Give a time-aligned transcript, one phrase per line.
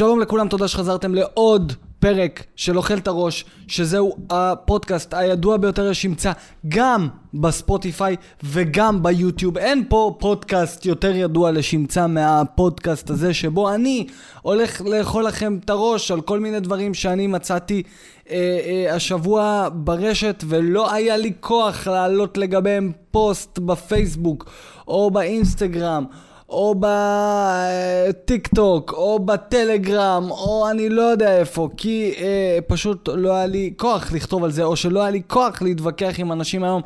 [0.00, 6.32] שלום לכולם, תודה שחזרתם לעוד פרק של אוכל את הראש, שזהו הפודקאסט הידוע ביותר לשמצה
[6.68, 9.58] גם בספוטיפיי וגם ביוטיוב.
[9.58, 14.06] אין פה פודקאסט יותר ידוע לשמצה מהפודקאסט הזה, שבו אני
[14.42, 17.82] הולך לאכול לכם את הראש על כל מיני דברים שאני מצאתי
[18.30, 24.50] אה, אה, השבוע ברשת, ולא היה לי כוח להעלות לגביהם פוסט בפייסבוק
[24.88, 26.04] או באינסטגרם.
[26.50, 33.46] או בטיק טוק, או בטלגרם, או אני לא יודע איפה, כי אה, פשוט לא היה
[33.46, 36.82] לי כוח לכתוב על זה, או שלא היה לי כוח להתווכח עם אנשים היום,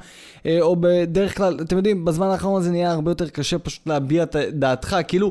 [0.47, 4.23] אה, או בדרך כלל, אתם יודעים, בזמן האחרון זה נהיה הרבה יותר קשה פשוט להביע
[4.23, 5.31] את דעתך, כאילו...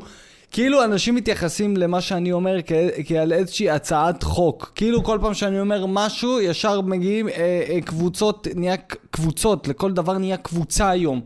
[0.51, 2.57] כאילו אנשים מתייחסים למה שאני אומר
[3.05, 4.71] כעל איזושהי הצעת חוק.
[4.75, 7.33] כאילו כל פעם שאני אומר משהו, ישר מגיעים אה,
[7.69, 8.75] אה, קבוצות, נהיה
[9.11, 11.21] קבוצות, לכל דבר נהיה קבוצה היום.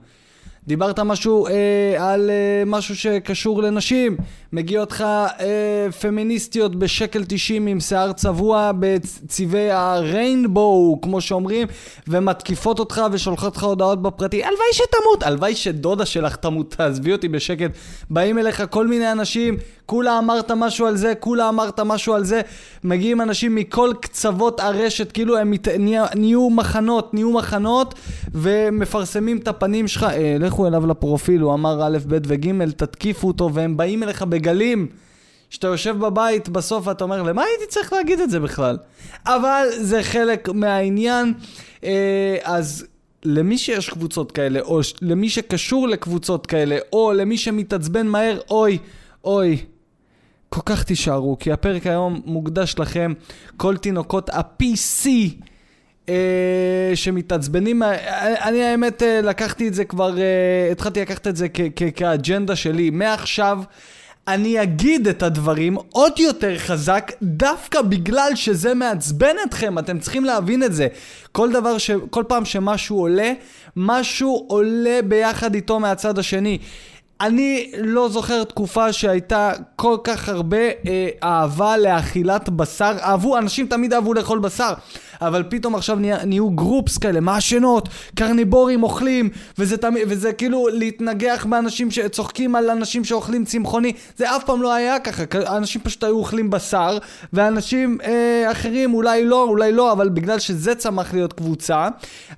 [0.67, 4.17] דיברת משהו אה, על אה, משהו שקשור לנשים,
[4.53, 5.01] מגיע אותך
[5.39, 11.67] אה, פמיניסטיות בשקל 90 עם שיער צבוע בצבעי הריינבואו, כמו שאומרים,
[12.07, 17.71] ומתקיפות אותך ושולחות לך הודעות בפרטי, הלוואי שתמות, הלוואי שדודה שלך תמות, תעזבי אותי בשקט.
[18.09, 22.41] באים אליך כל מיני אנשים, כולה אמרת משהו על זה, כולה אמרת משהו על זה,
[22.83, 25.67] מגיעים אנשים מכל קצוות הרשת, כאילו הם מת...
[26.15, 27.95] נהיו מחנות, נהיו מחנות,
[28.33, 33.49] ומפרסמים את הפנים שלך, אה, לכו אליו לפרופיל, הוא אמר א', ב' וג', תתקיפו אותו,
[33.53, 34.87] והם באים אליך בגלים.
[35.49, 38.77] שאתה יושב בבית, בסוף אתה אומר, למה הייתי צריך להגיד את זה בכלל?
[39.25, 41.33] אבל זה חלק מהעניין,
[41.83, 42.85] אה, אז
[43.23, 48.77] למי שיש קבוצות כאלה, או למי שקשור לקבוצות כאלה, או למי שמתעצבן מהר, אוי,
[49.23, 49.57] אוי.
[50.49, 53.13] כל כך תישארו, כי הפרק היום מוקדש לכם,
[53.57, 55.07] כל תינוקות ה-PC
[56.09, 57.83] אה, שמתעצבנים.
[58.41, 61.47] אני האמת אה, לקחתי את זה כבר, אה, התחלתי לקחת את זה
[61.95, 62.89] כאג'נדה שלי.
[62.89, 63.59] מעכשיו
[64.27, 70.63] אני אגיד את הדברים עוד יותר חזק, דווקא בגלל שזה מעצבן אתכם, אתם צריכים להבין
[70.63, 70.87] את זה.
[71.31, 71.91] כל דבר ש...
[72.09, 73.33] כל פעם שמשהו עולה,
[73.75, 76.57] משהו עולה ביחד איתו מהצד השני.
[77.21, 82.97] אני לא זוכר תקופה שהייתה כל כך הרבה אה, אהבה לאכילת בשר.
[83.01, 84.73] אהבו, אנשים תמיד אהבו לאכול בשר.
[85.21, 91.45] אבל פתאום עכשיו נה, נהיו גרופס כאלה, מעשנות, קרניבורים אוכלים, וזה, תמיד, וזה כאילו להתנגח
[91.49, 95.23] באנשים שצוחקים על אנשים שאוכלים צמחוני, זה אף פעם לא היה ככה,
[95.57, 96.97] אנשים פשוט היו אוכלים בשר,
[97.33, 101.87] ואנשים אה, אחרים אולי לא, אולי לא, אבל בגלל שזה צמח להיות קבוצה,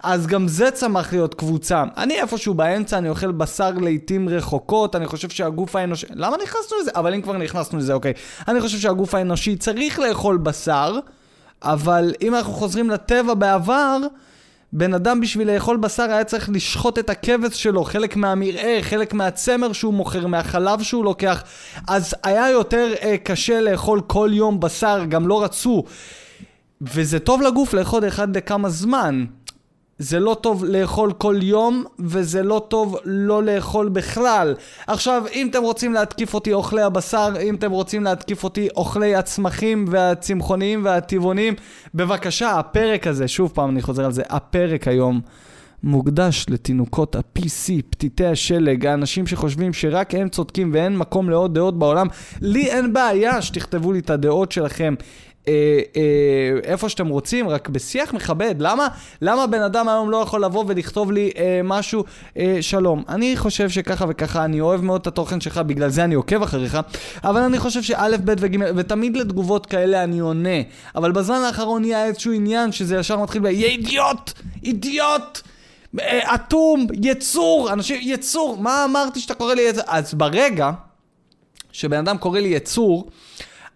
[0.03, 1.83] אז גם זה צמח להיות קבוצה.
[1.97, 6.05] אני איפשהו באמצע, אני אוכל בשר לעיתים רחוקות, אני חושב שהגוף האנושי...
[6.15, 6.91] למה נכנסנו לזה?
[6.95, 8.13] אבל אם כבר נכנסנו לזה, אוקיי.
[8.47, 10.99] אני חושב שהגוף האנושי צריך לאכול בשר.
[11.63, 13.97] אבל אם אנחנו חוזרים לטבע בעבר,
[14.73, 19.73] בן אדם בשביל לאכול בשר היה צריך לשחוט את הכבש שלו, חלק מהמרעה, חלק מהצמר
[19.73, 21.43] שהוא מוכר, מהחלב שהוא לוקח,
[21.87, 25.83] אז היה יותר אה, קשה לאכול כל יום בשר, גם לא רצו.
[26.81, 29.25] וזה טוב לגוף לאכול אחד לכמה זמן.
[29.99, 34.55] זה לא טוב לאכול כל יום, וזה לא טוב לא לאכול בכלל.
[34.87, 39.85] עכשיו, אם אתם רוצים להתקיף אותי אוכלי הבשר, אם אתם רוצים להתקיף אותי אוכלי הצמחים
[39.89, 41.53] והצמחוניים והטבעונים,
[41.95, 45.21] בבקשה, הפרק הזה, שוב פעם אני חוזר על זה, הפרק היום.
[45.83, 52.07] מוקדש לתינוקות ה-PC, פתיתי השלג, האנשים שחושבים שרק הם צודקים ואין מקום לעוד דעות בעולם.
[52.41, 54.95] לי אין בעיה שתכתבו לי את הדעות שלכם.
[55.49, 58.55] אה, אה, איפה שאתם רוצים, רק בשיח מכבד.
[58.59, 58.87] למה,
[59.21, 62.03] למה בן אדם היום לא יכול לבוא ולכתוב לי אה, משהו,
[62.37, 66.15] אה, שלום, אני חושב שככה וככה, אני אוהב מאוד את התוכן שלך, בגלל זה אני
[66.15, 66.77] עוקב אחריך,
[67.23, 70.59] אבל אני חושב שא', ב' וג', ותמיד לתגובות כאלה אני עונה.
[70.95, 73.45] אבל בזמן האחרון יהיה איזשהו עניין שזה ישר מתחיל ב...
[73.45, 74.31] יא אידיוט!
[74.63, 75.41] אידיוט!
[75.99, 79.83] אה, אטום, יצור, אנשים, יצור, מה אמרתי שאתה קורא לי יצור?
[79.87, 80.71] אז ברגע
[81.71, 83.09] שבן אדם קורא לי יצור,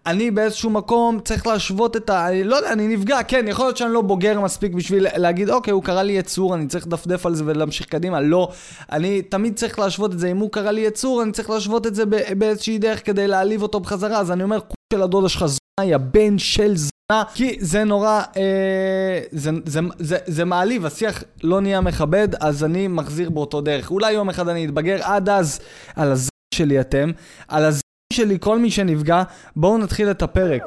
[0.06, 2.28] אני באיזשהו מקום צריך להשוות את ה...
[2.28, 5.72] אני לא יודע, אני נפגע, כן, יכול להיות שאני לא בוגר מספיק בשביל להגיד, אוקיי,
[5.72, 8.20] הוא קרא לי יצור, אני צריך לדפדף על זה ולהמשיך קדימה.
[8.20, 8.48] לא,
[8.92, 10.30] אני תמיד צריך להשוות את זה.
[10.30, 12.04] אם הוא קרא לי יצור, אני צריך להשוות את זה
[12.38, 14.18] באיזושהי דרך כדי להעליב אותו בחזרה.
[14.18, 14.58] אז אני אומר,
[14.92, 20.18] של הדודה שלך זונה, יא בן של זונה, כי זה נורא, אה, זה, זה, זה,
[20.26, 23.90] זה מעליב, השיח לא נהיה מכבד, אז אני מחזיר באותו דרך.
[23.90, 25.60] אולי יום אחד אני אתבגר, עד אז,
[25.96, 26.28] על הז...
[26.54, 27.10] שלי אתם,
[27.48, 27.83] על הז...
[28.12, 29.22] שלי, כל מי שנפגע,
[29.56, 30.62] בואו נתחיל את הפרק.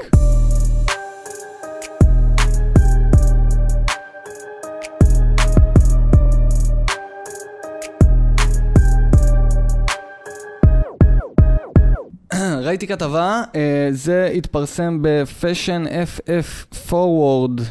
[12.66, 17.62] ראיתי כתבה, אה, זה התפרסם בפאשן FF Forward,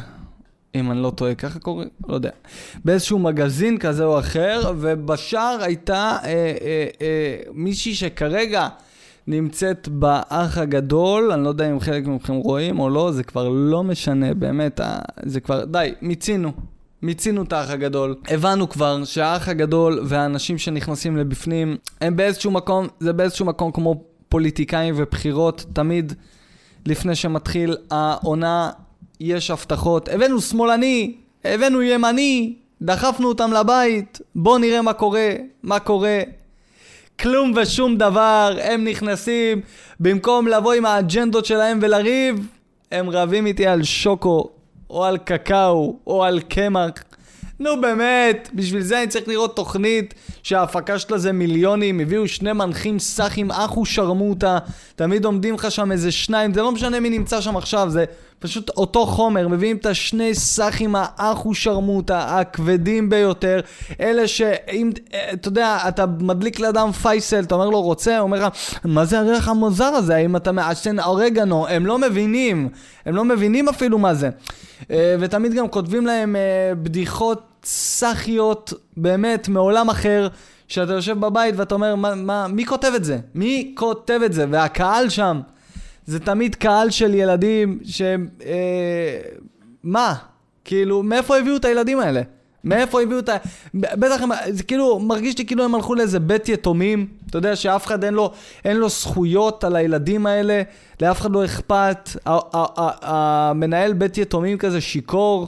[0.75, 1.89] אם אני לא טועה, ככה קוראים?
[2.07, 2.29] לא יודע.
[2.85, 8.67] באיזשהו מגזין כזה או אחר, ובשאר הייתה אה, אה, אה, מישהי שכרגע
[9.27, 13.83] נמצאת באח הגדול, אני לא יודע אם חלק מכם רואים או לא, זה כבר לא
[13.83, 14.81] משנה, באמת,
[15.23, 16.51] זה כבר, די, מיצינו.
[17.01, 18.15] מיצינו את האח הגדול.
[18.27, 24.93] הבנו כבר שהאח הגדול והאנשים שנכנסים לבפנים, הם באיזשהו מקום, זה באיזשהו מקום כמו פוליטיקאים
[24.97, 26.13] ובחירות, תמיד
[26.85, 28.69] לפני שמתחיל העונה
[29.19, 30.09] יש הבטחות.
[30.09, 35.33] הבאנו שמאלני, הבאנו ימני, דחפנו אותם לבית, בואו נראה מה קורה,
[35.63, 36.19] מה קורה.
[37.19, 39.61] כלום ושום דבר, הם נכנסים,
[39.99, 42.47] במקום לבוא עם האג'נדות שלהם ולריב,
[42.91, 44.49] הם רבים איתי על שוקו,
[44.89, 46.91] או על קקאו, או על קמח.
[47.59, 52.99] נו באמת, בשביל זה אני צריך לראות תוכנית שההפקה שלה זה מיליונים, הביאו שני מנחים
[52.99, 54.57] סאחים, אחו שרמוטה,
[54.95, 58.05] תמיד עומדים לך שם איזה שניים, זה לא משנה מי נמצא שם עכשיו, זה
[58.39, 63.59] פשוט אותו חומר, מביאים את השני סאחים האחו שרמוטה, הכבדים ביותר,
[63.99, 64.91] אלה שאם,
[65.33, 68.53] אתה יודע, אתה מדליק לאדם פייסל, אתה אומר לו רוצה, הוא אומר לך,
[68.85, 72.69] מה זה הריח המוזר הזה, האם אתה מעשן אורגנו, הם לא מבינים,
[73.05, 74.29] הם לא מבינים אפילו מה זה.
[74.91, 80.27] אה, ותמיד גם כותבים להם אה, בדיחות סאחיות, באמת, מעולם אחר.
[80.67, 83.17] שאתה יושב בבית ואתה אומר, מה, מה, מי כותב את זה?
[83.35, 84.45] מי כותב את זה?
[84.51, 85.41] והקהל שם,
[86.07, 88.27] זה תמיד קהל של ילדים שהם...
[88.45, 89.19] אה,
[89.83, 90.13] מה?
[90.65, 92.21] כאילו, מאיפה הביאו את הילדים האלה?
[92.63, 93.37] מאיפה הביאו את ה...
[93.73, 94.29] בטח הם...
[94.49, 97.07] זה כאילו, מרגיש לי כאילו הם הלכו לאיזה בית יתומים.
[97.29, 98.31] אתה יודע שאף אחד אין לו,
[98.65, 100.61] אין לו זכויות על הילדים האלה,
[101.01, 102.09] לאף אחד לא אכפת.
[103.01, 105.47] המנהל בית יתומים כזה שיכור.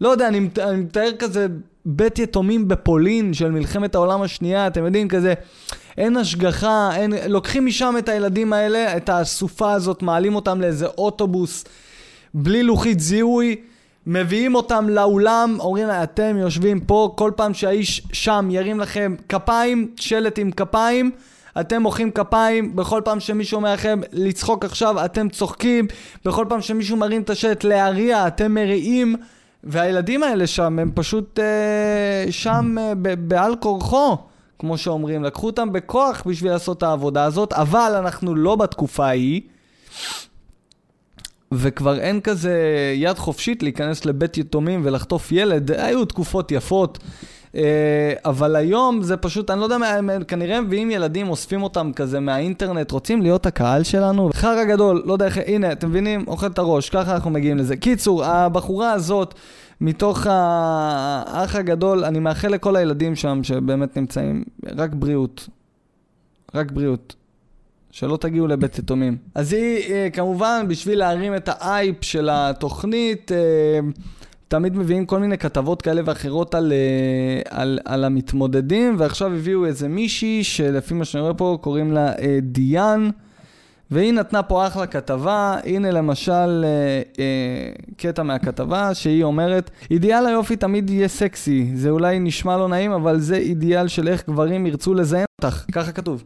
[0.00, 1.46] לא יודע, אני, אני מתאר כזה
[1.84, 5.34] בית יתומים בפולין של מלחמת העולם השנייה, אתם יודעים, כזה,
[5.98, 11.64] אין השגחה, אין, לוקחים משם את הילדים האלה, את הסופה הזאת, מעלים אותם לאיזה אוטובוס
[12.34, 13.56] בלי לוחית זיהוי,
[14.06, 19.90] מביאים אותם לאולם, אומרים לה, אתם יושבים פה, כל פעם שהאיש שם ירים לכם כפיים,
[19.96, 21.10] שלט עם כפיים,
[21.60, 25.86] אתם מוחאים כפיים, בכל פעם שמישהו אומר לכם לצחוק עכשיו, אתם צוחקים,
[26.24, 29.16] בכל פעם שמישהו מרים את השלט להריע, אתם מריעים.
[29.64, 34.16] והילדים האלה שם, הם פשוט אה, שם אה, בעל כורחו,
[34.60, 35.24] כמו שאומרים.
[35.24, 39.40] לקחו אותם בכוח בשביל לעשות את העבודה הזאת, אבל אנחנו לא בתקופה ההיא.
[41.54, 42.54] וכבר אין כזה
[42.96, 46.98] יד חופשית להיכנס לבית יתומים ולחטוף ילד, היו תקופות יפות.
[47.54, 52.20] אה, אבל היום זה פשוט, אני לא יודע, הם כנראה מביאים ילדים, אוספים אותם כזה
[52.20, 54.30] מהאינטרנט, רוצים להיות הקהל שלנו.
[54.32, 56.24] חרא גדול, לא יודע איך, הנה, אתם מבינים?
[56.28, 57.76] אוכל את הראש, ככה אנחנו מגיעים לזה.
[57.76, 59.34] קיצור, הבחורה הזאת,
[59.80, 64.44] מתוך האח הגדול, אני מאחל לכל הילדים שם שבאמת נמצאים,
[64.76, 65.48] רק בריאות.
[66.54, 67.16] רק בריאות.
[67.90, 69.16] שלא תגיעו לבית יתומים.
[69.34, 73.38] אז היא, אה, כמובן, בשביל להרים את האייפ של התוכנית, אה,
[74.48, 79.88] תמיד מביאים כל מיני כתבות כאלה ואחרות על, אה, על, על המתמודדים, ועכשיו הביאו איזה
[79.88, 82.12] מישהי שלפי מה שאני רואה פה קוראים לה
[82.42, 83.10] דיאן,
[83.90, 90.56] והיא נתנה פה אחלה כתבה, הנה למשל אה, אה, קטע מהכתבה שהיא אומרת, אידיאל היופי
[90.56, 94.94] תמיד יהיה סקסי, זה אולי נשמע לא נעים, אבל זה אידיאל של איך גברים ירצו
[94.94, 96.24] לזיין אותך, ככה כתוב.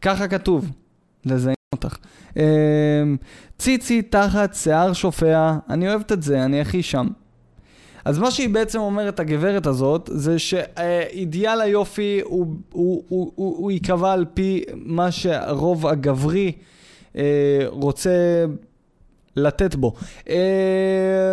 [0.00, 0.70] ככה כתוב,
[1.24, 1.96] לזיין אותך.
[2.36, 2.42] אמ,
[3.58, 7.06] ציצי תחת שיער שופע, אני אוהבת את זה, אני הכי שם.
[8.04, 13.70] אז מה שהיא בעצם אומרת, הגברת הזאת, זה שאידיאל היופי הוא, הוא, הוא, הוא, הוא
[13.70, 16.52] ייקבע על פי מה שהרוב הגברי
[17.16, 17.22] אה,
[17.66, 18.44] רוצה
[19.36, 19.94] לתת בו.
[20.28, 21.32] אה,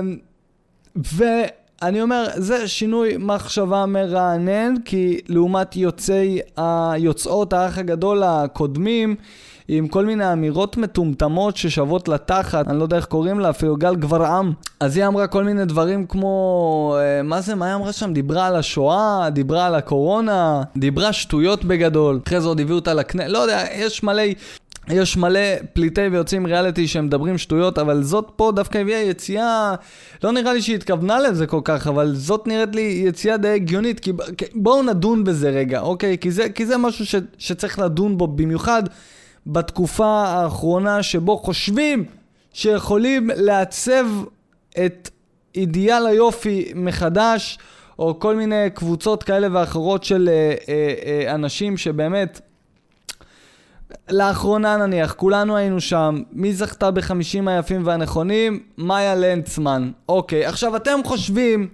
[0.95, 9.15] ואני אומר, זה שינוי מחשבה מרענן, כי לעומת יוצאי, היוצאות האח הגדול הקודמים,
[9.67, 13.95] עם כל מיני אמירות מטומטמות ששוות לתחת, אני לא יודע איך קוראים לה, אפילו גל
[13.95, 14.53] גברעם.
[14.79, 18.13] אז היא אמרה כל מיני דברים כמו, אה, מה זה, מה היא אמרה שם?
[18.13, 22.19] דיברה על השואה, דיברה על הקורונה, דיברה שטויות בגדול.
[22.27, 24.23] אחרי זה עוד הביאו אותה לכנסת, לא יודע, יש מלא...
[24.89, 25.39] יש מלא
[25.73, 29.75] פליטי ויוצאים ריאליטי שהם מדברים שטויות, אבל זאת פה דווקא הביאה יציאה,
[30.23, 33.99] לא נראה לי שהיא התכוונה לזה כל כך, אבל זאת נראית לי יציאה די הגיונית,
[33.99, 34.11] כי
[34.55, 36.17] בואו נדון בזה רגע, אוקיי?
[36.17, 38.83] כי זה, כי זה משהו ש, שצריך לדון בו במיוחד.
[39.47, 42.05] בתקופה האחרונה שבו חושבים
[42.53, 44.05] שיכולים לעצב
[44.85, 45.09] את
[45.55, 47.59] אידיאל היופי מחדש,
[47.99, 52.41] או כל מיני קבוצות כאלה ואחרות של אה, אה, אה, אנשים שבאמת,
[54.09, 58.63] לאחרונה נניח, כולנו היינו שם, מי זכתה בחמישים היפים והנכונים?
[58.77, 59.91] מאיה לנצמן.
[60.09, 61.67] אוקיי, עכשיו אתם חושבים...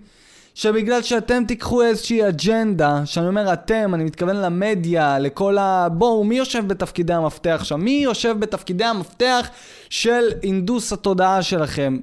[0.55, 5.89] שבגלל שאתם תיקחו איזושהי אג'נדה, שאני אומר אתם, אני מתכוון למדיה, לכל ה...
[5.89, 7.79] בואו, מי יושב בתפקידי המפתח שם?
[7.79, 9.49] מי יושב בתפקידי המפתח
[9.89, 11.97] של אינדוס התודעה שלכם?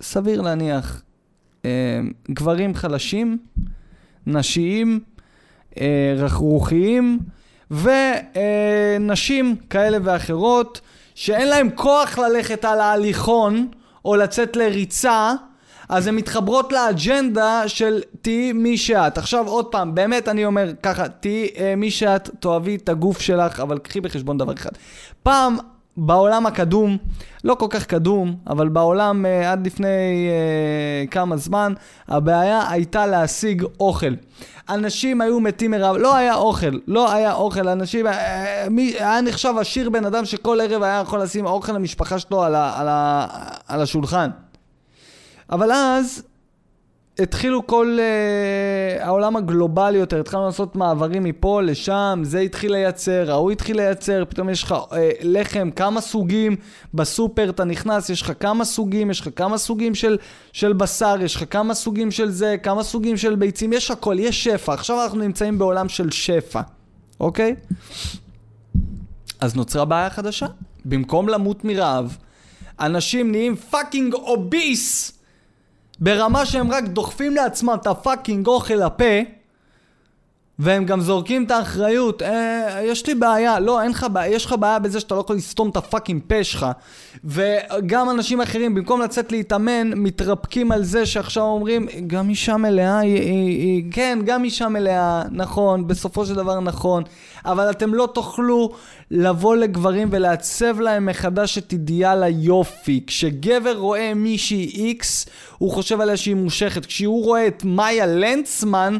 [0.00, 1.02] סביר להניח,
[1.64, 3.38] אה, גברים חלשים,
[4.26, 5.00] נשיים,
[5.80, 7.18] אה, רכרוכיים,
[7.70, 10.80] ונשים כאלה ואחרות,
[11.14, 13.68] שאין להם כוח ללכת על ההליכון,
[14.04, 15.32] או לצאת לריצה,
[15.88, 19.18] אז הן מתחברות לאג'נדה של תהיי מי שאת.
[19.18, 23.60] עכשיו עוד פעם, באמת אני אומר ככה, תהיי אה, מי שאת, תאהבי את הגוף שלך,
[23.60, 24.70] אבל קחי בחשבון דבר אחד.
[25.22, 25.56] פעם
[25.96, 26.96] בעולם הקדום,
[27.44, 31.72] לא כל כך קדום, אבל בעולם אה, עד לפני אה, כמה זמן,
[32.08, 34.14] הבעיה הייתה להשיג אוכל.
[34.68, 39.54] אנשים היו מתים מרעב, לא היה אוכל, לא היה אוכל, אנשים, אה, מי, היה נחשב
[39.60, 43.26] עשיר בן אדם שכל ערב היה יכול לשים אוכל למשפחה שלו על, ה, על, ה,
[43.68, 44.30] על השולחן.
[45.50, 46.22] אבל אז
[47.18, 53.50] התחילו כל uh, העולם הגלובלי יותר, התחלנו לעשות מעברים מפה לשם, זה התחיל לייצר, ההוא
[53.50, 56.56] התחיל לייצר, פתאום יש לך uh, לחם, כמה סוגים,
[56.94, 60.18] בסופר אתה נכנס, יש לך כמה סוגים, יש לך כמה סוגים של,
[60.52, 64.44] של בשר, יש לך כמה סוגים של זה, כמה סוגים של ביצים, יש הכל, יש
[64.44, 64.74] שפע.
[64.74, 66.60] עכשיו אנחנו נמצאים בעולם של שפע,
[67.20, 67.54] אוקיי?
[69.40, 70.46] אז נוצרה בעיה חדשה.
[70.84, 72.16] במקום למות מרעב,
[72.80, 75.17] אנשים נהיים fucking obese!
[76.00, 79.37] ברמה שהם רק דוחפים לעצמם את ה fucking אוכל לפה
[80.58, 84.54] והם גם זורקים את האחריות, אה, יש לי בעיה, לא, אין לך בעיה, יש לך
[84.60, 86.66] בעיה בזה שאתה לא יכול לסתום את הפאקינג פה שלך.
[87.24, 93.20] וגם אנשים אחרים, במקום לצאת להתאמן, מתרפקים על זה שעכשיו אומרים, גם אישה מלאה היא,
[93.20, 97.02] היא, היא, כן, גם אישה מלאה, נכון, בסופו של דבר נכון,
[97.44, 98.70] אבל אתם לא תוכלו
[99.10, 103.04] לבוא לגברים ולעצב להם מחדש את אידיאל היופי.
[103.06, 105.26] כשגבר רואה מישהי איקס,
[105.58, 106.86] הוא חושב עליה שהיא מושכת.
[106.86, 108.96] כשהוא רואה את מאיה לנצמן,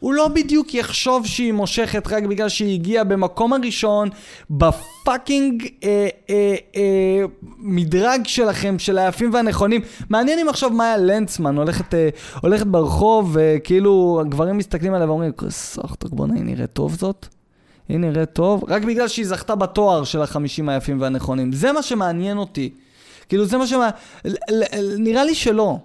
[0.00, 4.08] הוא לא בדיוק יחשוב שהיא מושכת רק בגלל שהיא הגיעה במקום הראשון
[4.50, 7.24] בפאקינג אה, אה, אה,
[7.58, 9.80] מדרג שלכם, של היפים והנכונים.
[10.08, 12.08] מעניין אם עכשיו מאיה לנצמן הולכת, אה,
[12.40, 17.26] הולכת ברחוב וכאילו אה, הגברים מסתכלים עליה ואומרים, סחטוק בוא'נה היא נראית טוב זאת?
[17.88, 18.64] היא נראית טוב?
[18.68, 21.52] רק בגלל שהיא זכתה בתואר של החמישים היפים והנכונים.
[21.52, 22.70] זה מה שמעניין אותי.
[23.28, 23.74] כאילו זה מה ש...
[24.98, 25.78] נראה לי שלא.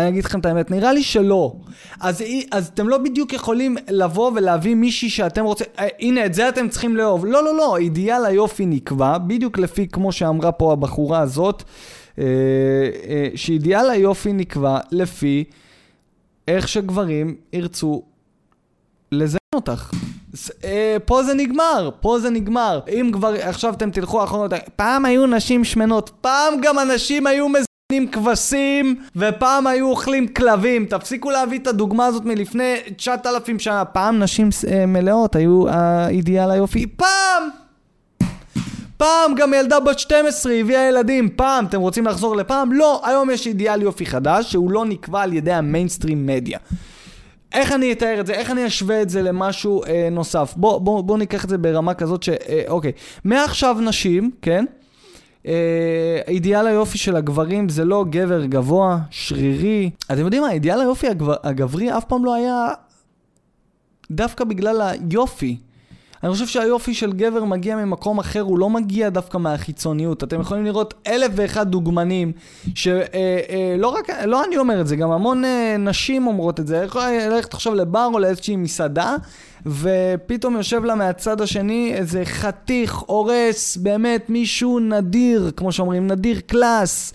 [0.00, 1.52] אני אגיד לכם את האמת, נראה לי שלא.
[2.00, 6.48] אז, אז אתם לא בדיוק יכולים לבוא ולהביא מישהי שאתם רוצים, אה, הנה את זה
[6.48, 7.26] אתם צריכים לאהוב.
[7.26, 11.62] לא, לא, לא, אידיאל היופי נקבע, בדיוק לפי כמו שאמרה פה הבחורה הזאת,
[12.18, 12.24] אה,
[13.08, 15.44] אה, שאידיאל היופי נקבע לפי
[16.48, 18.02] איך שגברים ירצו
[19.12, 19.90] לזיין אותך.
[21.04, 22.80] פה זה נגמר, פה זה נגמר.
[22.88, 27.69] אם כבר עכשיו אתם תלכו אחרונות, פעם היו נשים שמנות, פעם גם אנשים היו מז...
[28.08, 30.84] כבשים, ופעם היו אוכלים כלבים.
[30.84, 33.84] תפסיקו להביא את הדוגמה הזאת מלפני 9,000 שנה.
[33.84, 36.86] פעם נשים אה, מלאות היו האידיאל היופי.
[36.86, 37.48] פעם!
[38.96, 42.72] פעם גם ילדה בת 12 הביאה ילדים, פעם, אתם רוצים לחזור לפעם?
[42.72, 46.58] לא, היום יש אידיאל יופי חדש שהוא לא נקבע על ידי המיינסטרים מדיה.
[47.52, 48.32] איך אני אתאר את זה?
[48.32, 50.54] איך אני אשווה את זה למשהו אה, נוסף?
[50.56, 52.28] בוא, בוא, בוא ניקח את זה ברמה כזאת ש...
[52.28, 52.92] אה, אוקיי,
[53.24, 54.64] מעכשיו נשים, כן?
[55.46, 59.90] אה, אידיאל היופי של הגברים זה לא גבר גבוה, שרירי.
[60.12, 62.68] אתם יודעים מה, אידיאל היופי הגבר, הגברי אף פעם לא היה
[64.10, 65.56] דווקא בגלל היופי.
[66.22, 70.24] אני חושב שהיופי של גבר מגיע ממקום אחר, הוא לא מגיע דווקא מהחיצוניות.
[70.24, 72.32] אתם יכולים לראות אלף ואחד דוגמנים,
[72.74, 76.60] שלא אה, אה, לא רק, לא אני אומר את זה, גם המון אה, נשים אומרות
[76.60, 76.76] את זה.
[76.76, 79.16] יכולה ללכת עכשיו לבר או לאיזושהי מסעדה,
[79.66, 87.12] ופתאום יושב לה מהצד השני איזה חתיך, הורס, באמת מישהו נדיר, כמו שאומרים, נדיר class.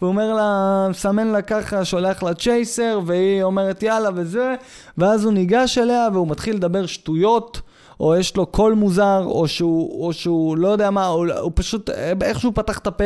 [0.00, 4.54] והוא אומר לה, מסמן לה ככה, שולח לה צ'ייסר, והיא אומרת יאללה וזה,
[4.98, 7.60] ואז הוא ניגש אליה והוא מתחיל לדבר שטויות.
[8.00, 11.90] או יש לו קול מוזר, או שהוא, או שהוא לא יודע מה, הוא, הוא פשוט,
[12.22, 13.04] איך שהוא פתח את הפה,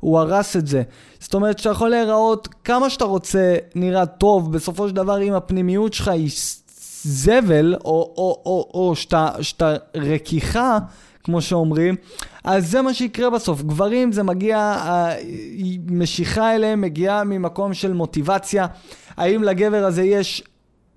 [0.00, 0.82] הוא הרס את זה.
[1.20, 5.92] זאת אומרת שאתה יכול להיראות כמה שאתה רוצה, נראה טוב, בסופו של דבר אם הפנימיות
[5.92, 6.30] שלך היא
[7.02, 10.78] זבל, או, או, או, או שאתה, שאתה רכיכה,
[11.24, 11.96] כמו שאומרים,
[12.44, 13.62] אז זה מה שיקרה בסוף.
[13.62, 14.76] גברים זה מגיע,
[15.88, 18.66] המשיכה אליהם מגיעה ממקום של מוטיבציה.
[19.16, 20.42] האם לגבר הזה יש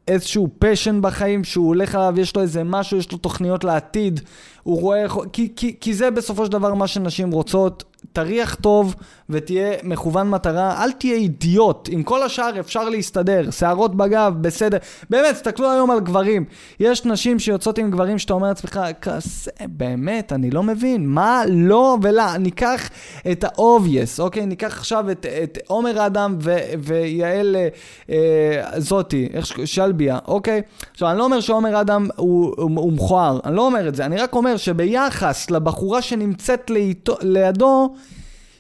[0.07, 4.19] איזשהו פשן בחיים שהוא הולך עליו, יש לו איזה משהו, יש לו תוכניות לעתיד,
[4.63, 7.83] הוא רואה, כי, כי, כי זה בסופו של דבר מה שנשים רוצות,
[8.13, 8.96] תריח טוב
[9.29, 14.77] ותהיה מכוון מטרה, אל תהיה אידיוט, עם כל השאר אפשר להסתדר, שערות בגב, בסדר.
[15.10, 16.46] באמת, תסתכלו היום על גברים.
[16.79, 21.98] יש נשים שיוצאות עם גברים שאתה אומר לעצמך, כזה, באמת, אני לא מבין, מה לא
[22.01, 22.38] ולא.
[22.38, 22.89] ניקח
[23.32, 24.46] את ה-obvious, אוקיי?
[24.46, 27.67] ניקח עכשיו את, את עומר אדם ו, ויעל אה,
[28.10, 29.53] אה זאתי, איך ש...
[29.65, 30.62] שלביה, אוקיי?
[30.91, 34.05] עכשיו, אני לא אומר שעומר אדם הוא, הוא, הוא מכוער, אני לא אומר את זה,
[34.05, 37.93] אני רק אומר שביחס לבחורה שנמצאת לידו, לידו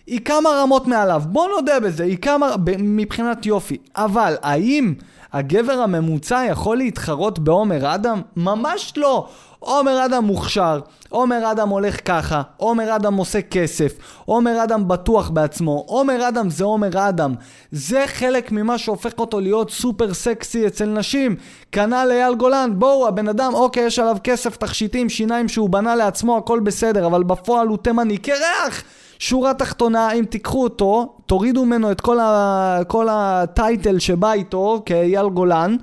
[0.07, 1.21] היא כמה רמות מעליו.
[1.25, 2.55] בוא נודה בזה, היא כמה...
[2.79, 3.77] מבחינת יופי.
[3.95, 4.93] אבל האם
[5.33, 8.21] הגבר הממוצע יכול להתחרות בעומר אדם?
[8.35, 9.27] ממש לא.
[9.63, 10.79] עומר אדם מוכשר,
[11.09, 13.93] עומר אדם הולך ככה, עומר אדם עושה כסף,
[14.25, 17.35] עומר אדם בטוח בעצמו, עומר אדם זה עומר אדם.
[17.71, 21.35] זה חלק ממה שהופך אותו להיות סופר סקסי אצל נשים.
[21.71, 26.37] כנ"ל אייל גולן, בואו, הבן אדם, אוקיי, יש עליו כסף, תכשיטים, שיניים שהוא בנה לעצמו,
[26.37, 28.83] הכל בסדר, אבל בפועל הוא תימני קרח!
[29.23, 35.29] שורה תחתונה, אם תיקחו אותו, תורידו ממנו את כל, ה, כל הטייטל שבא איתו, כאייל
[35.29, 35.75] גולן,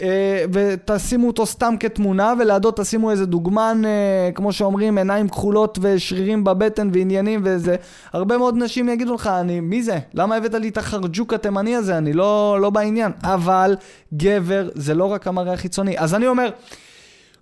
[0.00, 6.44] אה, ותשימו אותו סתם כתמונה, ולידו תשימו איזה דוגמן, אה, כמו שאומרים, עיניים כחולות ושרירים
[6.44, 7.76] בבטן ועניינים וזה.
[8.12, 9.98] הרבה מאוד נשים יגידו לך, אני, מי זה?
[10.14, 11.98] למה הבאת לי את החרג'וק התימני הזה?
[11.98, 13.12] אני לא, לא בעניין.
[13.22, 13.76] אבל
[14.14, 15.98] גבר זה לא רק המראה החיצוני.
[15.98, 16.50] אז אני אומר,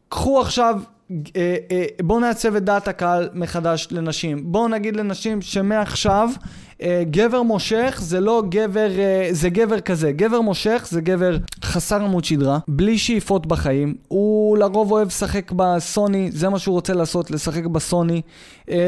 [0.08, 0.80] קחו עכשיו
[2.02, 4.52] בואו נעצב את דעת הקהל מחדש לנשים.
[4.52, 6.30] בואו נגיד לנשים שמעכשיו
[6.75, 6.75] אה,
[7.10, 8.88] גבר מושך זה לא גבר,
[9.30, 10.12] זה גבר כזה.
[10.12, 13.94] גבר מושך זה גבר חסר עמוד שדרה, בלי שאיפות בחיים.
[14.08, 18.22] הוא לרוב אוהב לשחק בסוני, זה מה שהוא רוצה לעשות, לשחק בסוני.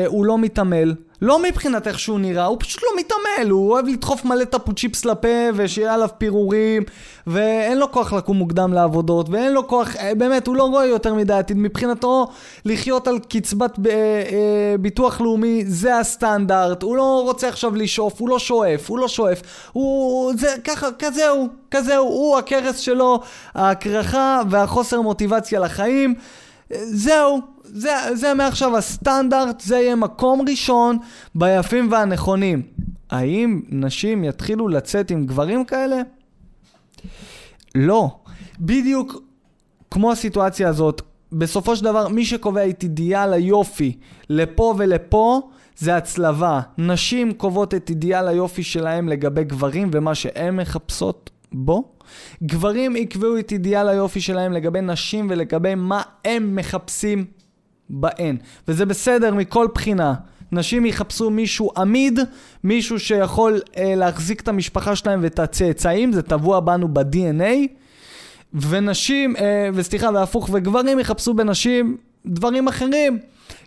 [0.06, 0.94] הוא לא מתעמל.
[1.22, 5.04] לא מבחינת איך שהוא נראה, הוא פשוט לא מתעמל, הוא אוהב לדחוף מלא טפו צ'יפס
[5.04, 6.82] לפה ושיהיה עליו פירורים
[7.26, 11.14] ואין לו כוח לקום מוקדם לעבודות ואין לו כוח, אה, באמת, הוא לא רואה יותר
[11.14, 11.56] מדי עתיד.
[11.58, 12.26] מבחינתו,
[12.64, 18.28] לחיות על קצבת אה, אה, ביטוח לאומי זה הסטנדרט, הוא לא רוצה עכשיו לשאוף, הוא
[18.28, 19.42] לא שואף, הוא לא שואף,
[19.72, 23.20] הוא, זה ככה, כזה הוא, כזה הוא, הוא הכרס שלו,
[23.54, 26.14] הקרחה והחוסר מוטיבציה לחיים.
[26.70, 30.98] זהו, זה, זה מעכשיו הסטנדרט, זה יהיה מקום ראשון
[31.34, 32.62] ביפים והנכונים.
[33.10, 35.96] האם נשים יתחילו לצאת עם גברים כאלה?
[37.74, 38.10] לא.
[38.60, 39.22] בדיוק
[39.90, 43.96] כמו הסיטואציה הזאת, בסופו של דבר מי שקובע את אידיאל היופי
[44.30, 45.40] לפה ולפה
[45.78, 46.60] זה הצלבה.
[46.78, 51.84] נשים קובעות את אידיאל היופי שלהם לגבי גברים ומה שהן מחפשות בו.
[52.42, 57.24] גברים יקבעו את אידיאל היופי שלהם לגבי נשים ולגבי מה הם מחפשים
[57.90, 58.36] בהן.
[58.68, 60.14] וזה בסדר מכל בחינה.
[60.52, 62.20] נשים יחפשו מישהו עמיד,
[62.64, 67.68] מישהו שיכול אה, להחזיק את המשפחה שלהם ואת הצאצאים, זה טבוע בנו ב-DNA.
[68.54, 73.18] ונשים, אה, וסליחה, והפוך, וגברים יחפשו בנשים דברים אחרים.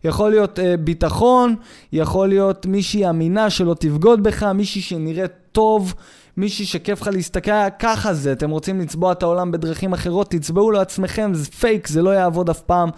[0.03, 1.55] יכול להיות אה, ביטחון,
[1.93, 5.93] יכול להיות מישהי אמינה שלא תבגוד בך, מישהי שנראית טוב,
[6.37, 11.33] מישהי שכיף לך להסתכל, ככה זה, אתם רוצים לצבוע את העולם בדרכים אחרות, תצבעו לעצמכם,
[11.33, 12.89] זה פייק, זה לא יעבוד אף פעם.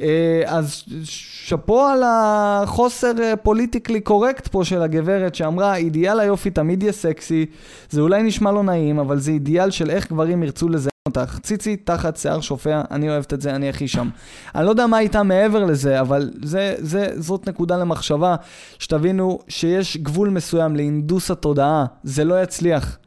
[0.00, 6.92] אה, אז שאפו על החוסר politically correct פה של הגברת שאמרה, אידיאל היופי תמיד יהיה
[6.92, 7.46] סקסי,
[7.90, 10.93] זה אולי נשמע לא נעים, אבל זה אידיאל של איך גברים ירצו לזה.
[11.08, 11.38] אותך.
[11.42, 14.08] ציצי תחת שיער שופע, אני אוהבת את זה, אני הכי שם.
[14.54, 18.36] אני לא יודע מה איתה מעבר לזה, אבל זה, זה, זאת נקודה למחשבה,
[18.78, 22.98] שתבינו שיש גבול מסוים להנדוס התודעה, זה לא יצליח.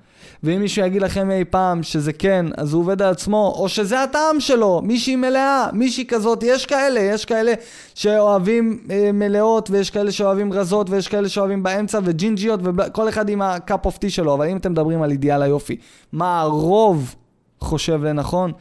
[0.43, 4.03] ואם מישהו יגיד לכם אי פעם שזה כן, אז הוא עובד על עצמו, או שזה
[4.03, 7.53] הטעם שלו, מישהי מלאה, מישהי כזאת, יש כאלה, יש כאלה
[7.95, 13.41] שאוהבים אה, מלאות, ויש כאלה שאוהבים רזות, ויש כאלה שאוהבים באמצע, וג'ינג'יות, וכל אחד עם
[13.41, 15.77] ה cup of tea שלו, אבל אם אתם מדברים על אידיאל היופי,
[16.11, 17.15] מה הרוב
[17.59, 18.51] חושב לנכון,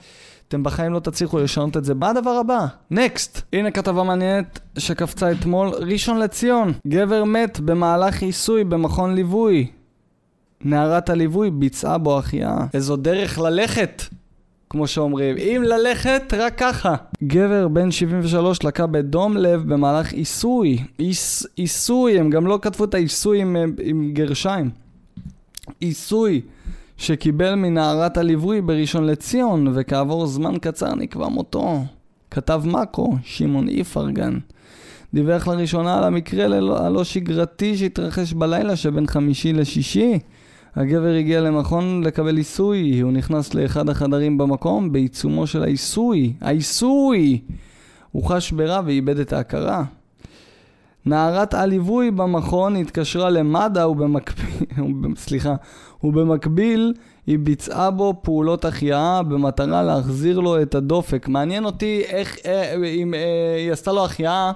[0.48, 1.94] אתם בחיים לא תצליחו לשנות את זה.
[1.94, 2.66] מה הדבר הבא?
[2.90, 3.40] נקסט.
[3.52, 5.68] הנה כתבה מעניינת שקפצה אתמול.
[5.68, 9.66] ראשון לציון, גבר מת במהלך עיסוי במכון ליווי.
[10.64, 12.66] נערת הליווי ביצעה בו החייאה.
[12.74, 14.02] איזו דרך ללכת,
[14.70, 15.36] כמו שאומרים.
[15.36, 16.94] אם ללכת, רק ככה.
[17.24, 20.78] גבר בן 73 לקה בדום לב במהלך עיסוי.
[20.98, 24.70] עיס, עיסוי, הם גם לא כתבו את העיסוי עם, עם גרשיים.
[25.80, 26.40] עיסוי.
[26.96, 31.84] שקיבל מנערת הליווי בראשון לציון, וכעבור זמן קצר נקבע מותו.
[32.30, 34.38] כתב מאקו, שמעון איפרגן.
[35.14, 36.44] דיווח לראשונה על המקרה
[36.86, 40.18] הלא שגרתי שהתרחש בלילה שבין חמישי לשישי.
[40.76, 46.32] הגבר הגיע למכון לקבל עיסוי, הוא נכנס לאחד החדרים במקום בעיצומו של העיסוי.
[46.40, 47.40] העיסוי!
[48.12, 49.84] הוא חש ברע ואיבד את ההכרה.
[51.06, 54.66] נערת הליווי במכון התקשרה למד"א ובמקביל,
[55.16, 55.54] סליחה,
[56.06, 56.94] ובמקביל
[57.26, 61.28] היא ביצעה בו פעולות החייאה במטרה להחזיר לו את הדופק.
[61.28, 64.52] מעניין אותי איך, אה, אם אה, היא עשתה לו החייאה,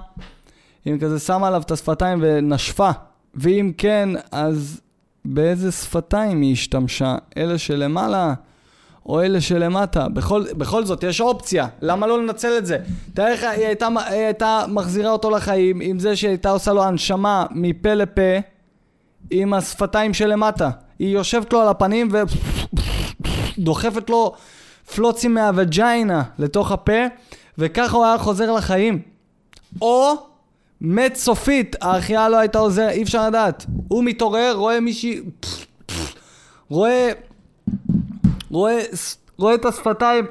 [0.87, 2.89] אם כזה שמה עליו את השפתיים ונשפה.
[3.35, 4.81] ואם כן, אז
[5.25, 7.15] באיזה שפתיים היא השתמשה?
[7.37, 8.33] אלה שלמעלה?
[9.05, 10.09] או אלה שלמטה.
[10.09, 12.77] בכל, בכל זאת, יש אופציה, למה לא לנצל את זה?
[13.13, 16.83] תאר לך, היא הייתה, היא הייתה מחזירה אותו לחיים עם זה שהיא הייתה עושה לו
[16.83, 18.39] הנשמה מפה לפה
[19.29, 20.69] עם השפתיים שלמטה.
[20.99, 22.09] היא יושבת לו על הפנים
[23.57, 24.35] ודוחפת לו
[24.95, 27.01] פלוצים מהווג'יינה לתוך הפה,
[27.57, 29.01] וככה הוא היה חוזר לחיים.
[29.81, 30.13] או
[30.81, 33.65] מת סופית, ההחייאה לא הייתה עוזר, אי אפשר לדעת.
[33.87, 35.21] הוא מתעורר, רואה מישהי...
[36.69, 37.11] רואה...
[38.49, 38.81] רואה,
[39.37, 40.25] רואה את השפתיים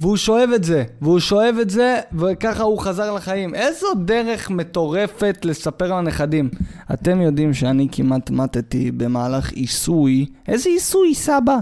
[0.00, 3.54] והוא שואב את זה, והוא שואב את זה, וככה הוא חזר לחיים.
[3.54, 6.50] איזו דרך מטורפת לספר לנכדים.
[6.92, 10.26] אתם יודעים שאני כמעט מתתי במהלך עיסוי.
[10.48, 11.56] איזה עיסוי, סבא?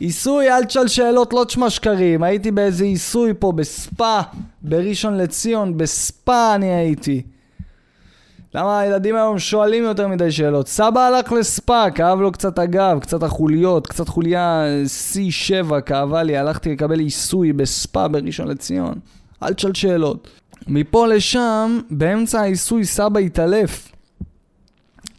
[0.00, 2.22] עיסוי, אל תשאל שאלות, לא תשמע שקרים.
[2.22, 4.20] הייתי באיזה עיסוי פה בספא,
[4.62, 7.22] בראשון לציון, בספא אני הייתי.
[8.54, 10.68] למה הילדים היום שואלים יותר מדי שאלות?
[10.68, 16.72] סבא הלך לספא, כאב לו קצת הגב, קצת החוליות, קצת חוליה C7 כאבה לי, הלכתי
[16.72, 18.94] לקבל עיסוי בספא בראשון לציון.
[19.42, 20.28] אל תשאל שאלות.
[20.66, 23.92] מפה לשם, באמצע העיסוי סבא התעלף.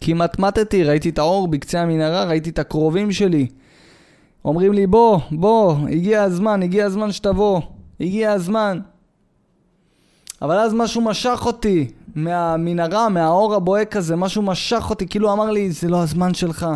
[0.01, 3.47] כמעט מתתי, ראיתי את האור בקצה המנהרה, ראיתי את הקרובים שלי.
[4.45, 7.61] אומרים לי, בוא, בוא, הגיע הזמן, הגיע הזמן שתבוא,
[7.99, 8.79] הגיע הזמן.
[10.41, 15.71] אבל אז משהו משך אותי מהמנהרה, מהאור הבוהק הזה, משהו משך אותי, כאילו אמר לי,
[15.71, 16.67] זה לא הזמן שלך,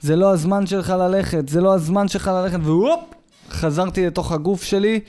[0.00, 3.00] זה לא הזמן שלך ללכת, זה לא הזמן שלך ללכת, והופ,
[3.50, 5.00] חזרתי לתוך הגוף שלי,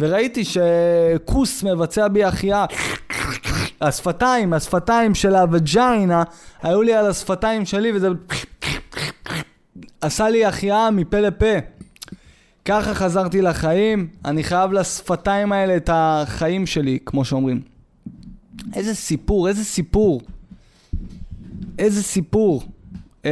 [0.00, 2.64] וראיתי שכוס מבצע בי החייאה.
[3.80, 6.22] השפתיים, השפתיים של הווג'יינה,
[6.62, 8.08] היו לי על השפתיים שלי, וזה
[10.00, 11.58] עשה לי החייאה מפה לפה.
[12.64, 17.60] ככה חזרתי לחיים, אני חייב לשפתיים האלה את החיים שלי, כמו שאומרים.
[18.74, 20.20] איזה סיפור, איזה סיפור.
[21.78, 22.62] איזה סיפור.
[23.24, 23.30] אה,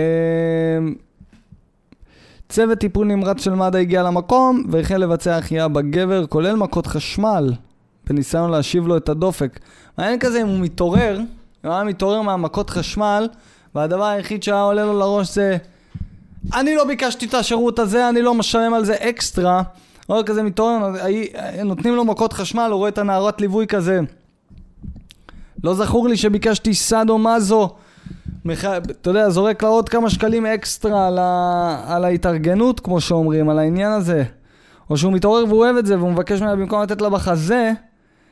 [2.48, 7.52] צוות טיפול נמרץ של מד"א הגיע למקום והחל לבצע החייאה בגבר, כולל מכות חשמל,
[8.06, 9.60] בניסיון להשיב לו את הדופק.
[9.98, 11.24] מעניין כזה אם הוא מתעורר, אם
[11.64, 13.28] הוא היה מתעורר מהמכות חשמל,
[13.74, 15.56] והדבר היחיד שהיה עולה לו לראש זה
[16.54, 19.62] אני לא ביקשתי את השירות הזה, אני לא משלם על זה אקסטרה.
[20.08, 20.92] רואה כזה מתעורר,
[21.64, 24.00] נותנים לו מכות חשמל, הוא רואה את הנערת ליווי כזה.
[25.64, 27.70] לא זכור לי שביקשתי סאדו מזו.
[28.44, 28.64] מח...
[28.64, 31.84] אתה יודע, זורק לה עוד כמה שקלים אקסטרה על, ה...
[31.86, 34.24] על ההתארגנות, כמו שאומרים, על העניין הזה.
[34.90, 37.72] או שהוא מתעורר והוא אוהב את זה, והוא מבקש ממנה במקום לתת לה בחזה,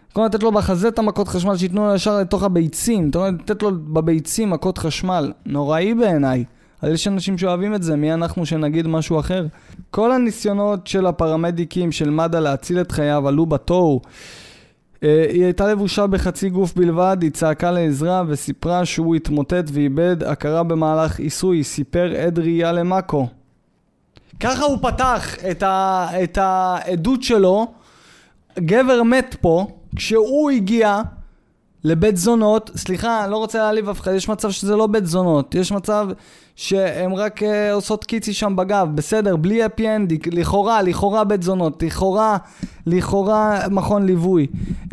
[0.08, 3.10] במקום לתת לו בחזה את המכות חשמל, שייתנו לו ישר לתוך הביצים.
[3.10, 5.32] אתה לתת לו בביצים מכות חשמל.
[5.46, 6.44] נוראי בעיניי.
[6.82, 9.46] אבל יש אנשים שאוהבים את זה, מי אנחנו שנגיד משהו אחר?
[9.90, 14.00] כל הניסיונות של הפרמדיקים של מד"א להציל את חייו עלו בתוהו.
[15.04, 20.62] אה, היא הייתה לבושה בחצי גוף בלבד, היא צעקה לעזרה וסיפרה שהוא התמוטט ואיבד הכרה
[20.62, 23.28] במהלך עיסוי, סיפר עד ראייה למאקו.
[24.40, 27.66] ככה הוא פתח את, ה, את העדות שלו.
[28.58, 31.02] גבר מת פה, כשהוא הגיע
[31.84, 35.54] לבית זונות, סליחה, אני לא רוצה להעליב אף אחד, יש מצב שזה לא בית זונות,
[35.54, 36.08] יש מצב
[36.56, 41.82] שהן רק uh, עושות קיצי שם בגב, בסדר, בלי אפי אנדי, לכאורה, לכאורה בית זונות,
[41.82, 42.36] לכאורה,
[42.86, 44.46] לכאורה מכון ליווי.
[44.84, 44.90] Uh,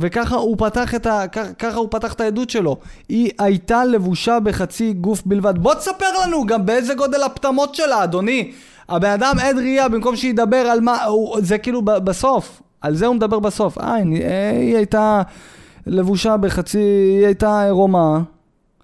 [0.00, 1.24] וככה הוא פתח את ה...
[1.58, 2.76] ככה הוא פתח את העדות שלו.
[3.08, 5.58] היא הייתה לבושה בחצי גוף בלבד.
[5.58, 8.52] בוא תספר לנו גם באיזה גודל הפטמות שלה, אדוני.
[8.88, 11.04] הבן אדם עד ראייה, במקום שידבר על מה...
[11.04, 12.62] הוא, זה כאילו בסוף.
[12.80, 13.78] על זה הוא מדבר בסוף.
[13.78, 14.24] אה, היא,
[14.60, 15.22] היא הייתה
[15.86, 16.78] לבושה בחצי...
[17.18, 18.20] היא הייתה עירומה.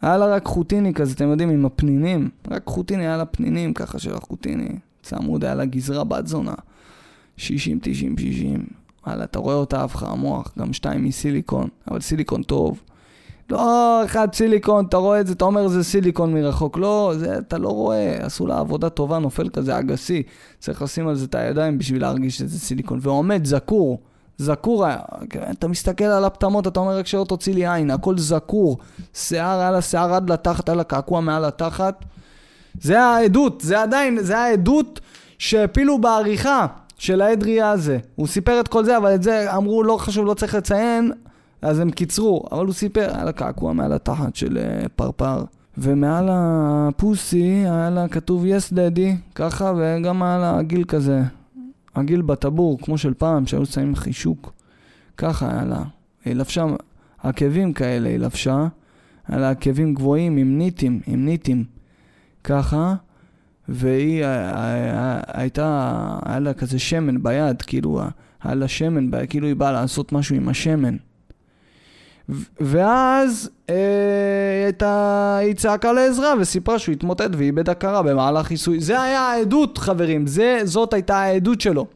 [0.02, 2.30] היה לה רק חוטיני כזה, אתם יודעים, עם הפנינים.
[2.50, 4.68] רק חוטיני, היה לה פנינים ככה של החוטיני.
[5.02, 6.54] צמוד, היה לה גזרה בת זונה.
[7.36, 8.66] 60, 90, 60.
[9.06, 12.82] וואלה, אתה רואה אותה עף לך המוח, גם שתיים מסיליקון, אבל סיליקון טוב.
[13.50, 16.78] לא, אחד סיליקון, אתה רואה את זה, אתה אומר זה סיליקון מרחוק.
[16.78, 20.22] לא, זה, אתה לא רואה, עשו לה עבודה טובה, נופל כזה אגסי.
[20.58, 22.98] צריך לשים על זה את הידיים בשביל להרגיש שזה סיליקון.
[23.02, 24.00] ועומד זקור.
[24.38, 24.86] זקור,
[25.50, 28.78] אתה מסתכל על הפטמות, אתה אומר רק שלא תוציא לי עין, הכל זקור.
[29.14, 32.04] שיער על השיער עד לתחת, על הקעקוע מעל התחת.
[32.80, 35.00] זה העדות, זה עדיין, זה העדות
[35.38, 36.66] שהפילו בעריכה
[36.98, 37.98] של העד ראייה הזה.
[38.14, 41.12] הוא סיפר את כל זה, אבל את זה אמרו, לא חשוב, לא צריך לציין,
[41.62, 42.44] אז הם קיצרו.
[42.52, 45.44] אבל הוא סיפר, היה לה קעקוע מעל התחת של uh, פרפר.
[45.78, 51.22] ומעל הפוסי היה לה כתוב yes daddy, ככה, וגם היה לה גיל כזה,
[51.96, 54.52] הגיל בטבור, כמו של פעם, שהיו שמים חישוק.
[55.16, 55.82] ככה היה לה.
[56.24, 56.66] היא לבשה
[57.22, 58.66] עקבים כאלה, היא לבשה.
[59.28, 61.64] היה לה עקבים גבוהים עם ניטים, עם ניטים.
[62.44, 62.94] ככה.
[63.68, 68.00] והיא אה, אה, הייתה, היה לה כזה שמן ביד, כאילו,
[68.42, 70.96] היה לה שמן כאילו היא באה לעשות משהו עם השמן.
[72.60, 78.80] ואז אה, היא צעקה לעזרה וסיפרה שהוא התמוטט ואיבד הכרה במהלך עיסוי.
[78.80, 81.86] זה היה העדות, חברים, זה, זאת הייתה העדות שלו.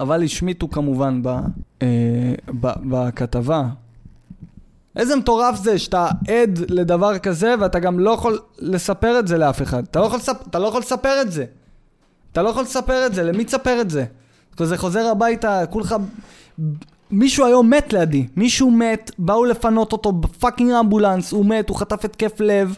[0.00, 1.28] אבל השמיטו כמובן ב,
[1.82, 1.86] אה,
[2.60, 3.64] ב, בכתבה.
[4.96, 9.62] איזה מטורף זה שאתה עד לדבר כזה ואתה גם לא יכול לספר את זה לאף
[9.62, 9.82] אחד.
[9.82, 10.36] אתה לא יכול, לספ...
[10.50, 11.44] אתה לא יכול לספר את זה.
[12.32, 14.04] אתה לא יכול לספר את זה, למי תספר את זה?
[14.54, 15.94] אתה חוזר הביתה, כולך
[17.10, 21.76] מישהו היום מת לידי, מישהו מת, באו לפנות אותו ב fucking אמבולנס, הוא מת, הוא
[21.76, 22.76] חטף התקף לב.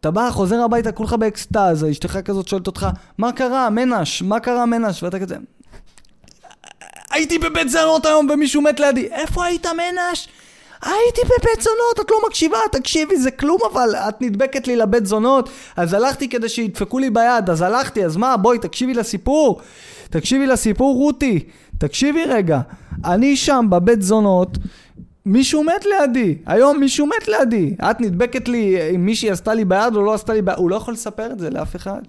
[0.00, 2.86] אתה בא, חוזר הביתה, כולך באקסטאז, אשתך כזאת שואלת אותך,
[3.18, 4.22] מה קרה, מנש?
[4.22, 5.02] מה קרה, מנש?
[5.02, 5.36] ואתה כזה...
[7.10, 9.08] הייתי בבית זונות היום ומישהו מת לידי.
[9.12, 10.28] איפה היית מנש?
[10.82, 15.50] הייתי בבית זונות, את לא מקשיבה, תקשיבי, זה כלום אבל, את נדבקת לי לבית זונות,
[15.76, 19.60] אז הלכתי כדי שידפקו לי ביד, אז הלכתי, אז מה, בואי, תקשיבי לסיפור.
[20.10, 21.44] תקשיבי לסיפור, רותי.
[21.78, 22.60] תקשיבי רגע.
[23.04, 24.58] אני שם בבית זונות,
[25.26, 27.74] מישהו מת לידי, היום מישהו מת לידי.
[27.90, 30.76] את נדבקת לי אם מישהי עשתה לי ביד או לא עשתה לי ביד, הוא לא
[30.76, 32.00] יכול לספר את זה לאף אחד.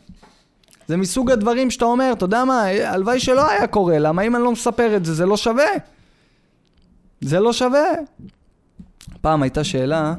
[0.88, 4.44] זה מסוג הדברים שאתה אומר, אתה יודע מה, הלוואי שלא היה קורה, למה אם אני
[4.44, 5.72] לא מספר את זה, זה לא שווה.
[7.22, 7.86] זה לא שווה.
[9.22, 10.14] פעם הייתה שאלה,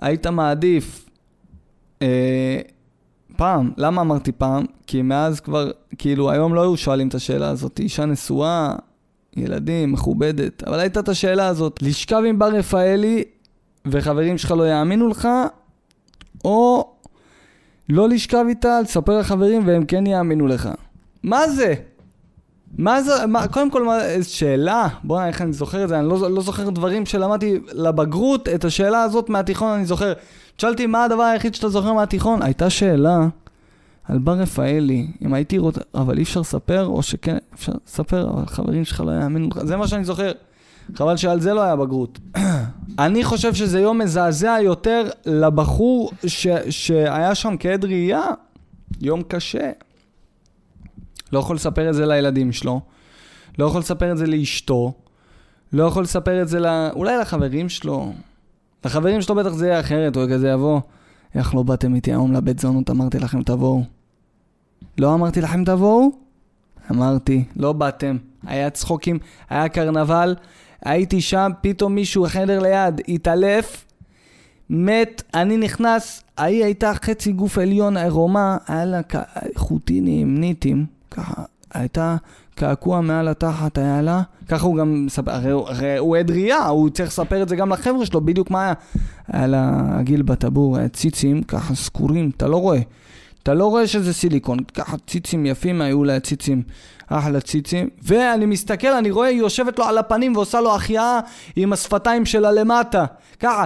[0.00, 1.08] היית מעדיף,
[2.02, 2.60] אה,
[3.40, 4.64] פעם, למה אמרתי פעם?
[4.86, 8.74] כי מאז כבר, כאילו היום לא היו שואלים את השאלה הזאת, אישה נשואה,
[9.36, 13.24] ילדים, מכובדת, אבל הייתה את השאלה הזאת, לשכב עם בר רפאלי
[13.86, 15.28] וחברים שלך לא יאמינו לך,
[16.44, 16.90] או
[17.88, 20.68] לא לשכב איתה, לספר לחברים והם כן יאמינו לך.
[21.22, 21.74] מה זה?
[22.78, 26.08] מה זה, מה, קודם כל, מה, איזו שאלה, בוא'נה, איך אני זוכר את זה, אני
[26.08, 30.12] לא, לא זוכר דברים שלמדתי לבגרות, את השאלה הזאת מהתיכון אני זוכר.
[30.60, 33.28] שאלתי מה הדבר היחיד שאתה זוכר מהתיכון, הייתה שאלה
[34.04, 38.46] על בר רפאלי, אם הייתי רוצה, אבל אי אפשר לספר, או שכן, אפשר לספר, אבל
[38.46, 40.32] חברים שלך לא יאמינו לך, זה מה שאני זוכר.
[40.94, 42.18] חבל שעל זה לא היה בגרות.
[42.98, 48.24] אני חושב שזה יום מזעזע יותר לבחור ש, שהיה שם כעד ראייה.
[49.00, 49.70] יום קשה.
[51.32, 52.80] לא יכול לספר את זה לילדים שלו,
[53.58, 54.92] לא יכול לספר את זה לאשתו,
[55.72, 56.66] לא יכול לספר את זה ל...
[56.92, 58.12] אולי לחברים שלו.
[58.84, 60.80] לחברים שלו בטח זה יהיה אחרת, הוא כזה יבוא,
[61.34, 63.82] איך לא באתם איתי היום לבית זונות, אמרתי לכם תבואו.
[64.98, 66.10] לא אמרתי לכם תבואו?
[66.90, 68.16] אמרתי, לא באתם.
[68.46, 69.18] היה צחוקים,
[69.50, 70.34] היה קרנבל,
[70.84, 73.84] הייתי שם, פתאום מישהו, חדר ליד, התעלף,
[74.70, 79.00] מת, אני נכנס, ההיא הייתה חצי גוף עליון עירומה, היה לה
[79.56, 81.42] חוטינים, ניטים, ככה,
[81.74, 82.16] הייתה
[82.60, 87.08] קעקוע מעל התחת, היה לה, ככה הוא גם הרי, הרי הוא עד ראייה, הוא צריך
[87.08, 88.72] לספר את זה גם לחבר'ה שלו, בדיוק מה היה.
[89.28, 92.80] היה לה הגיל בטבור, היה ציצים, ככה סקורים, אתה לא רואה.
[93.42, 96.62] אתה לא רואה שזה סיליקון, ככה ציצים יפים היו לה ציצים,
[97.06, 97.88] אחלה ציצים.
[98.02, 101.20] ואני מסתכל, אני רואה, היא יושבת לו על הפנים ועושה לו החייאה
[101.56, 103.04] עם השפתיים שלה למטה.
[103.40, 103.64] ככה,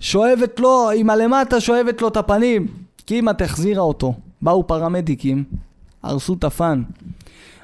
[0.00, 2.66] שואבת לו, עם הלמטה שואבת לו את הפנים.
[3.06, 4.14] כי אמא תחזירה אותו.
[4.42, 5.44] באו פרמדיקים,
[6.02, 6.82] הרסו את הפאן.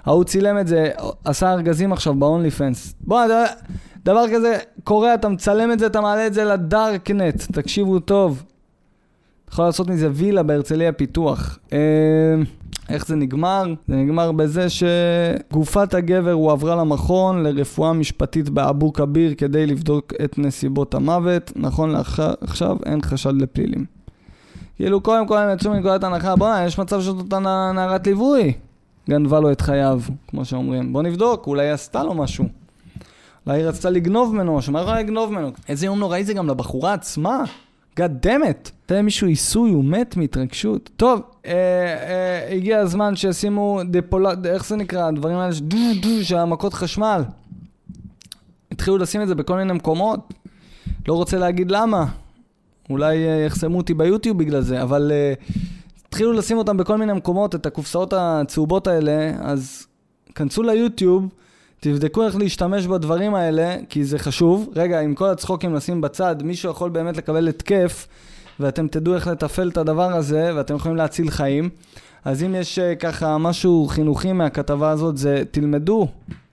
[0.04, 0.90] ההוא צילם את זה,
[1.24, 2.94] עשה ארגזים עכשיו ב-only fans.
[3.00, 3.44] בוא, דבר,
[4.04, 8.42] דבר כזה קורה, אתה מצלם את זה, אתה מעלה את זה לדארקנט, תקשיבו טוב.
[9.52, 11.58] יכול לעשות מזה וילה בהרצליה פיתוח.
[11.72, 11.78] אה,
[12.88, 13.64] איך זה נגמר?
[13.88, 20.94] זה נגמר בזה שגופת הגבר הועברה למכון לרפואה משפטית באבו כביר כדי לבדוק את נסיבות
[20.94, 21.52] המוות.
[21.56, 23.84] נכון לעכשיו אין חשד לפלילים.
[24.76, 27.34] כאילו קודם כל הם יצאו מנקודת הנחה, בוא'נה, יש מצב שזאת
[27.74, 28.52] נערת ליווי.
[29.10, 30.92] גנבה לו את חייו, כמו שאומרים.
[30.92, 32.44] בוא נבדוק, אולי היא עשתה לו משהו.
[33.46, 35.50] אולי היא רצתה לגנוב ממנו משהו, מה יכולה לגנוב ממנו?
[35.68, 37.44] איזה יום נוראי זה גם לבחורה עצמה.
[38.00, 38.70] God damn it.
[38.86, 40.90] תראה מישהו עיסוי, הוא מת מהתרגשות.
[40.96, 45.06] טוב, אה, אה, הגיע הזמן שישימו דפולט, איך זה נקרא?
[45.06, 47.22] הדברים האלה שדו דו של המכות חשמל.
[48.72, 50.34] התחילו לשים את זה בכל מיני מקומות.
[51.08, 52.06] לא רוצה להגיד למה.
[52.90, 55.34] אולי אה, יחסמו אותי ביוטיוב בגלל זה, אבל אה,
[56.12, 59.86] התחילו לשים אותם בכל מיני מקומות, את הקופסאות הצהובות האלה, אז
[60.34, 61.28] כנסו ליוטיוב.
[61.80, 64.68] תבדקו איך להשתמש בדברים האלה, כי זה חשוב.
[64.74, 68.06] רגע, עם כל הצחוקים לשים בצד, מישהו יכול באמת לקבל התקף,
[68.60, 71.70] ואתם תדעו איך לתפעל את הדבר הזה, ואתם יכולים להציל חיים.
[72.24, 76.08] אז אם יש uh, ככה משהו חינוכי מהכתבה הזאת, זה תלמדו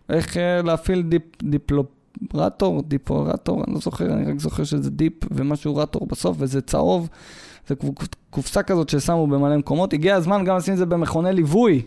[0.09, 5.75] איך uh, להפעיל דיפ, דיפלורטור, דיפורטור, אני לא זוכר, אני רק זוכר שזה דיפ ומשהו
[5.75, 7.09] רטור בסוף, וזה צהוב.
[7.69, 7.75] זה
[8.29, 9.93] קופסה כזאת ששמו במלא מקומות.
[9.93, 11.81] הגיע הזמן גם לשים את זה במכוני ליווי.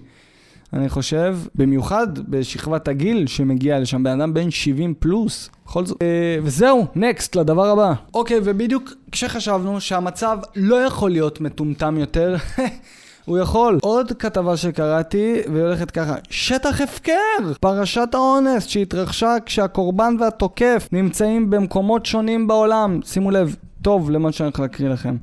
[0.73, 6.03] אני חושב, במיוחד בשכבת הגיל שמגיע לשם, בן אדם בן 70 פלוס, בכל זאת.
[6.03, 7.93] אה, וזהו, next, לדבר הבא.
[8.15, 12.37] אוקיי, ובדיוק כשחשבנו שהמצב לא יכול להיות מטומטם יותר,
[13.27, 13.79] הוא יכול.
[13.83, 17.53] עוד כתבה שקראתי, והיא הולכת ככה, שטח הפקר!
[17.61, 23.01] פרשת האונס שהתרחשה כשהקורבן והתוקף נמצאים במקומות שונים בעולם.
[23.05, 25.17] שימו לב, טוב למה שאני הולך להקריא לכם.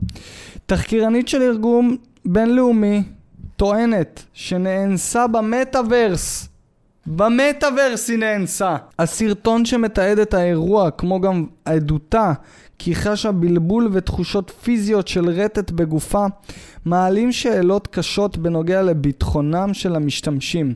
[0.65, 3.03] תחקירנית של ארגון בינלאומי
[3.55, 6.49] טוענת שנאנסה במטאוורס.
[7.07, 8.75] במטאוורס היא נאנסה.
[8.99, 12.33] הסרטון שמתעד את האירוע, כמו גם עדותה,
[12.79, 16.25] כי חשה בלבול ותחושות פיזיות של רטט בגופה,
[16.85, 20.73] מעלים שאלות קשות בנוגע לביטחונם של המשתמשים.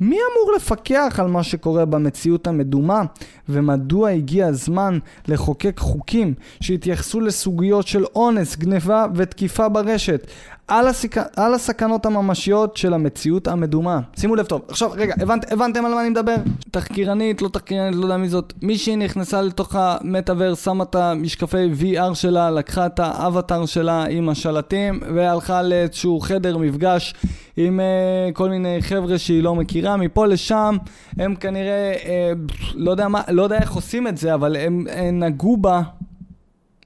[0.00, 3.02] מי אמור לפקח על מה שקורה במציאות המדומה,
[3.48, 10.26] ומדוע הגיע הזמן לחוקק חוקים שהתייחסו לסוגיות של אונס, גניבה ותקיפה ברשת,
[10.70, 11.16] על, הסק...
[11.36, 14.00] על הסכנות הממשיות של המציאות המדומה.
[14.16, 14.62] שימו לב טוב.
[14.68, 15.38] עכשיו, רגע, הבנ...
[15.50, 16.34] הבנתם על מה אני מדבר?
[16.70, 18.52] תחקירנית, לא תחקירנית, לא יודע מי זאת.
[18.62, 25.00] מישהי נכנסה לתוך המטאוורס, שמה את המשקפי VR שלה, לקחה את האבטר שלה עם השלטים,
[25.14, 27.14] והלכה לאיזשהו חדר מפגש
[27.56, 29.96] עם uh, כל מיני חבר'ה שהיא לא מכירה.
[29.96, 30.76] מפה לשם,
[31.18, 35.18] הם כנראה, uh, לא יודע מה, לא יודע איך עושים את זה, אבל הם, הם
[35.18, 35.82] נגעו בה,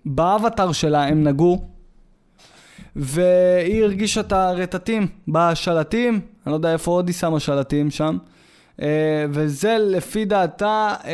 [0.06, 1.73] באבטר שלה הם נגעו.
[2.96, 8.18] והיא הרגישה את הרטטים בשלטים, אני לא יודע איפה עוד היא שמה שלטים שם.
[8.80, 8.82] Uh,
[9.30, 11.06] וזה לפי דעתה uh,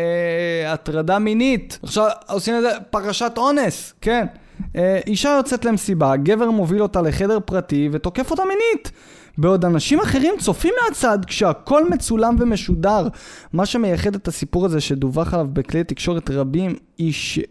[0.66, 1.78] הטרדה מינית.
[1.82, 4.26] עכשיו עושים את זה פרשת אונס, כן.
[4.60, 8.92] Uh, אישה יוצאת למסיבה, גבר מוביל אותה לחדר פרטי ותוקף אותה מינית.
[9.38, 13.08] בעוד אנשים אחרים צופים מהצד כשהכל מצולם ומשודר.
[13.52, 16.74] מה שמייחד את הסיפור הזה שדווח עליו בכלי תקשורת רבים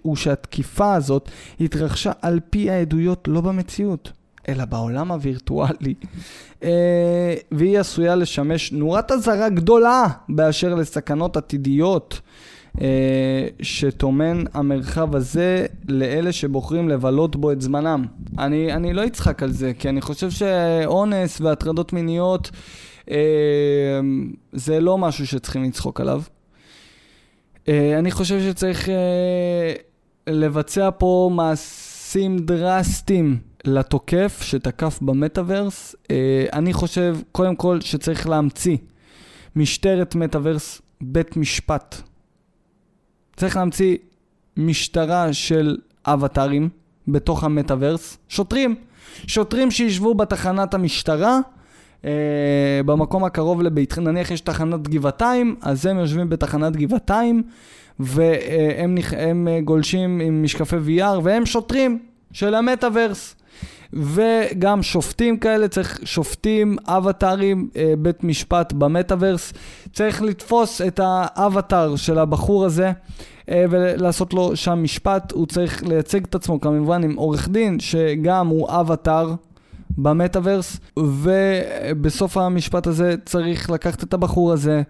[0.01, 4.11] הוא שהתקיפה הזאת התרחשה על פי העדויות, לא במציאות.
[4.47, 5.93] אלא בעולם הווירטואלי.
[6.63, 12.21] אה, והיא עשויה לשמש נורת אזהרה גדולה באשר לסכנות עתידיות
[12.81, 18.05] אה, שטומן המרחב הזה לאלה שבוחרים לבלות בו את זמנם.
[18.39, 22.51] אני, אני לא אצחק על זה, כי אני חושב שאונס והטרדות מיניות
[23.11, 23.17] אה,
[24.53, 26.21] זה לא משהו שצריכים לצחוק עליו.
[27.99, 28.89] אני חושב שצריך
[30.27, 38.77] לבצע פה מעשים דרסטיים לתוקף שתקף במטאוורס, אה, אני חושב קודם כל שצריך להמציא
[39.55, 42.01] משטרת מטאוורס בית משפט.
[43.35, 43.97] צריך להמציא
[44.57, 46.69] משטרה של אבטארים
[47.07, 48.75] בתוך המטאוורס, שוטרים,
[49.27, 51.39] שוטרים שישבו בתחנת המשטרה,
[52.05, 57.43] אה, במקום הקרוב לבית, נניח יש תחנת גבעתיים, אז הם יושבים בתחנת גבעתיים,
[57.99, 61.99] והם הם גולשים עם משקפי VR, והם שוטרים
[62.31, 63.35] של המטאוורס.
[63.93, 69.53] וגם שופטים כאלה, צריך שופטים, אבטארים, אה, בית משפט במטאוורס.
[69.93, 72.91] צריך לתפוס את האבטאר של הבחור הזה
[73.49, 75.31] אה, ולעשות לו שם משפט.
[75.31, 79.33] הוא צריך לייצג את עצמו כמובן עם עורך דין, שגם הוא אבטאר.
[79.97, 84.81] במטאוורס, ובסוף המשפט הזה צריך לקחת את הבחור הזה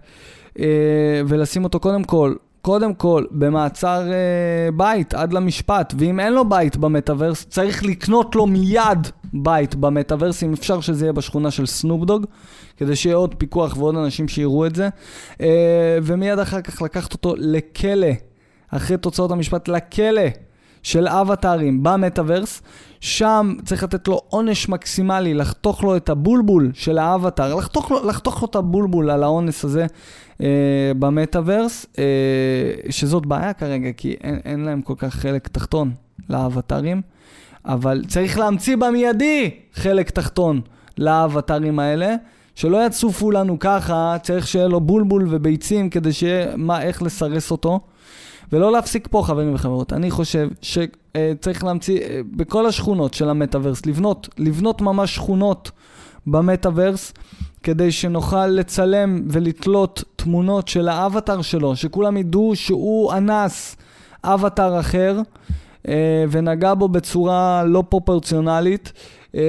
[0.58, 0.64] אה,
[1.26, 6.76] ולשים אותו קודם כל קודם כל, במעצר אה, בית עד למשפט, ואם אין לו בית
[6.76, 12.26] במטאוורס, צריך לקנות לו מיד בית במטאוורס, אם אפשר שזה יהיה בשכונה של סנופדוג,
[12.76, 14.88] כדי שיהיה עוד פיקוח ועוד אנשים שיראו את זה,
[15.40, 18.10] אה, ומיד אחר כך לקחת אותו לכלא,
[18.68, 20.22] אחרי תוצאות המשפט, לכלא
[20.82, 22.62] של אבטארים במטאוורס,
[23.00, 28.42] שם צריך לתת לו עונש מקסימלי, לחתוך לו את הבולבול של האבטאר, לחתוך לו, לחתוך
[28.42, 29.86] לו את הבולבול על האונס הזה
[30.42, 32.04] אה, במטאוורס, אה,
[32.90, 35.92] שזאת בעיה כרגע, כי אין, אין להם כל כך חלק תחתון
[36.30, 37.02] לאבטארים,
[37.64, 40.60] אבל צריך להמציא במיידי חלק תחתון
[40.98, 42.14] לאבטארים האלה.
[42.54, 47.80] שלא יצופו לנו ככה, צריך שיהיה לו בולבול וביצים כדי שיהיה מה, איך לסרס אותו.
[48.52, 49.92] ולא להפסיק פה, חברים וחברות.
[49.92, 55.70] אני חושב שצריך להמציא אה, בכל השכונות של המטאוורס, לבנות, לבנות ממש שכונות
[56.26, 57.12] במטאוורס,
[57.62, 63.76] כדי שנוכל לצלם ולתלות תמונות של האבטר שלו, שכולם ידעו שהוא אנס
[64.24, 65.20] אבטר אחר,
[65.88, 68.92] אה, ונגע בו בצורה לא פרופורציונלית,
[69.34, 69.40] אה,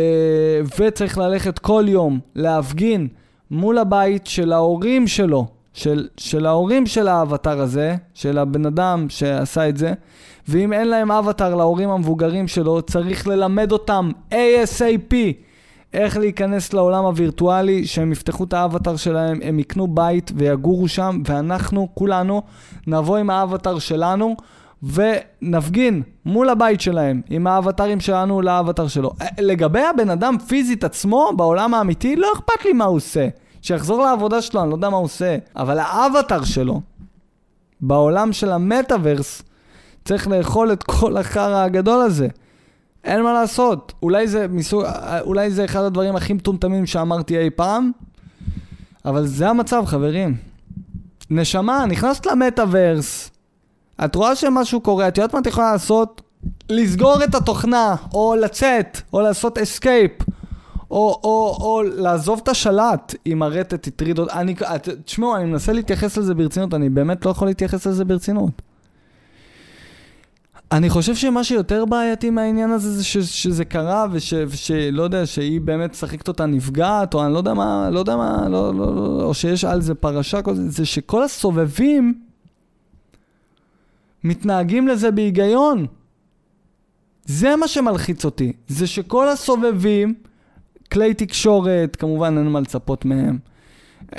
[0.80, 3.08] וצריך ללכת כל יום להפגין
[3.52, 5.48] מול הבית של ההורים שלו.
[5.74, 9.94] של, של ההורים של האבטר הזה, של הבן אדם שעשה את זה,
[10.48, 15.14] ואם אין להם אבטר להורים המבוגרים שלו, צריך ללמד אותם ASAP
[15.94, 21.88] איך להיכנס לעולם הווירטואלי, שהם יפתחו את האבטר שלהם, הם יקנו בית ויגורו שם, ואנחנו,
[21.94, 22.42] כולנו,
[22.88, 24.36] נבוא עם האבטר שלנו.
[24.84, 29.12] ונפגין מול הבית שלהם עם האבטרים שלנו לאבטר שלו.
[29.40, 33.28] לגבי הבן אדם פיזית עצמו, בעולם האמיתי, לא אכפת לי מה הוא עושה.
[33.62, 35.38] שיחזור לעבודה שלו, אני לא יודע מה הוא עושה.
[35.56, 36.82] אבל האבטר שלו,
[37.82, 39.42] בעולם של המטאוורס,
[40.06, 42.28] צריך לאכול את כל החרא הגדול הזה.
[43.04, 43.94] אין מה לעשות.
[44.04, 44.84] אולי זה, מסוג,
[45.22, 47.92] אולי זה אחד הדברים הכי מטומטמים שאמרתי אי פעם,
[49.06, 50.36] אבל זה המצב, חברים.
[51.30, 53.32] נשמה, נכנסת למטאוורס,
[54.06, 56.22] את רואה שמשהו קורה, את יודעת מה את יכולה לעשות?
[56.70, 60.12] לסגור את התוכנה, או לצאת, או לעשות escape.
[60.92, 64.20] או, או, או לעזוב את השלט אם הרטט הטריד.
[64.20, 64.56] אני,
[65.06, 68.62] תשמעו, אני מנסה להתייחס לזה ברצינות, אני באמת לא יכול להתייחס לזה ברצינות.
[70.72, 75.62] אני חושב שמה שיותר בעייתי מהעניין הזה זה ש, שזה קרה וש, ושלא יודע, שהיא
[75.62, 79.24] באמת משחקת אותה נפגעת, או אני לא יודע מה, לא יודע מה, לא, לא, לא,
[79.24, 82.22] או שיש על זה פרשה, זה, זה שכל הסובבים
[84.24, 85.86] מתנהגים לזה בהיגיון.
[87.26, 90.14] זה מה שמלחיץ אותי, זה שכל הסובבים,
[90.92, 93.38] כלי תקשורת, כמובן אין מה לצפות מהם.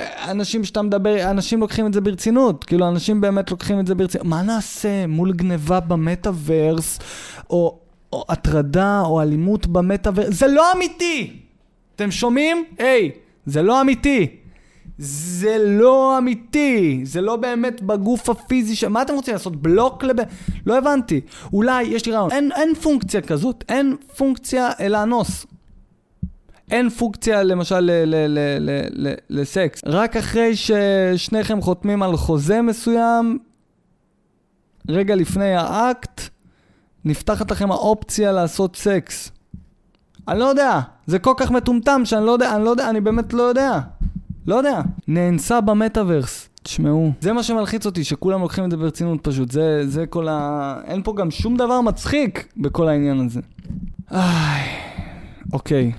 [0.01, 4.27] אנשים שאתה מדבר, אנשים לוקחים את זה ברצינות, כאילו אנשים באמת לוקחים את זה ברצינות.
[4.27, 6.99] מה נעשה מול גניבה במטאוורס,
[7.49, 7.79] או,
[8.13, 10.39] או הטרדה, או אלימות במטאוורס?
[10.39, 11.39] זה לא אמיתי!
[11.95, 12.63] אתם שומעים?
[12.77, 13.11] היי,
[13.45, 14.27] זה לא אמיתי.
[14.97, 18.87] זה לא אמיתי, זה לא באמת בגוף הפיזי של...
[18.87, 19.61] מה אתם רוצים לעשות?
[19.61, 20.15] בלוק לב...
[20.65, 21.21] לא הבנתי.
[21.53, 22.31] אולי, יש לי רעיון.
[22.31, 25.45] אין, אין פונקציה כזאת, אין פונקציה לאנוס.
[26.73, 27.91] אין פונקציה למשל
[29.29, 29.81] לסקס.
[29.85, 33.37] רק אחרי ששניכם חותמים על חוזה מסוים,
[34.89, 36.21] רגע לפני האקט,
[37.05, 39.31] נפתחת לכם האופציה לעשות סקס.
[40.27, 43.33] אני לא יודע, זה כל כך מטומטם שאני לא יודע, אני לא יודע, אני באמת
[43.33, 43.79] לא יודע.
[44.47, 44.81] לא יודע.
[45.07, 46.49] נאנסה במטאוורס.
[46.63, 49.51] תשמעו, זה מה שמלחיץ אותי, שכולם לוקחים את זה ברצינות פשוט.
[49.51, 50.75] זה, זה כל ה...
[50.85, 53.41] אין פה גם שום דבר מצחיק בכל העניין הזה.
[54.11, 54.69] איי,
[55.53, 55.91] אוקיי.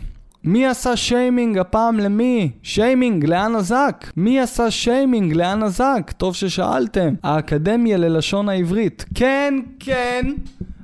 [0.44, 2.50] מי עשה שיימינג הפעם למי?
[2.62, 4.12] שיימינג לאנה זק?
[4.16, 6.12] מי עשה שיימינג לאנה זק?
[6.16, 7.14] טוב ששאלתם.
[7.22, 9.04] האקדמיה ללשון העברית.
[9.14, 10.26] כן, כן.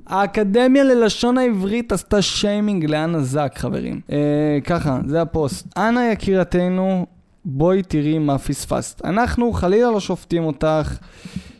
[0.06, 4.00] האקדמיה ללשון העברית עשתה שיימינג לאן הזק, חברים.
[4.12, 5.78] אה, ככה, זה הפוסט.
[5.78, 7.06] אנא יקירתנו,
[7.44, 9.04] בואי תראי מה פספסת.
[9.04, 10.98] אנחנו חלילה לא שופטים אותך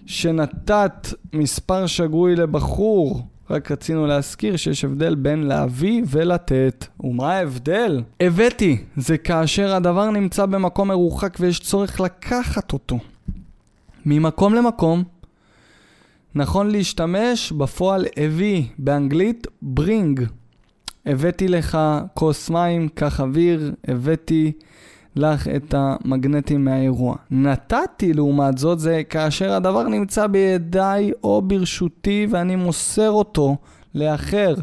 [0.07, 3.23] שנתת מספר שגוי לבחור.
[3.51, 6.87] רק רצינו להזכיר שיש הבדל בין להביא ולתת.
[7.01, 8.03] ומה ההבדל?
[8.21, 12.99] הבאתי, זה כאשר הדבר נמצא במקום מרוחק ויש צורך לקחת אותו.
[14.07, 15.05] ממקום למקום,
[16.35, 19.47] נכון להשתמש בפועל הביא, באנגלית
[19.79, 20.21] bring.
[21.07, 21.79] הבאתי לך
[22.15, 24.53] כוס מים, קח אוויר, הבאתי
[25.17, 27.17] לך את המגנטים מהאירוע.
[27.31, 33.57] נתתי לעומת זאת זה כאשר הדבר נמצא בידיי או ברשותי ואני מוסר אותו
[33.95, 34.55] לאחר.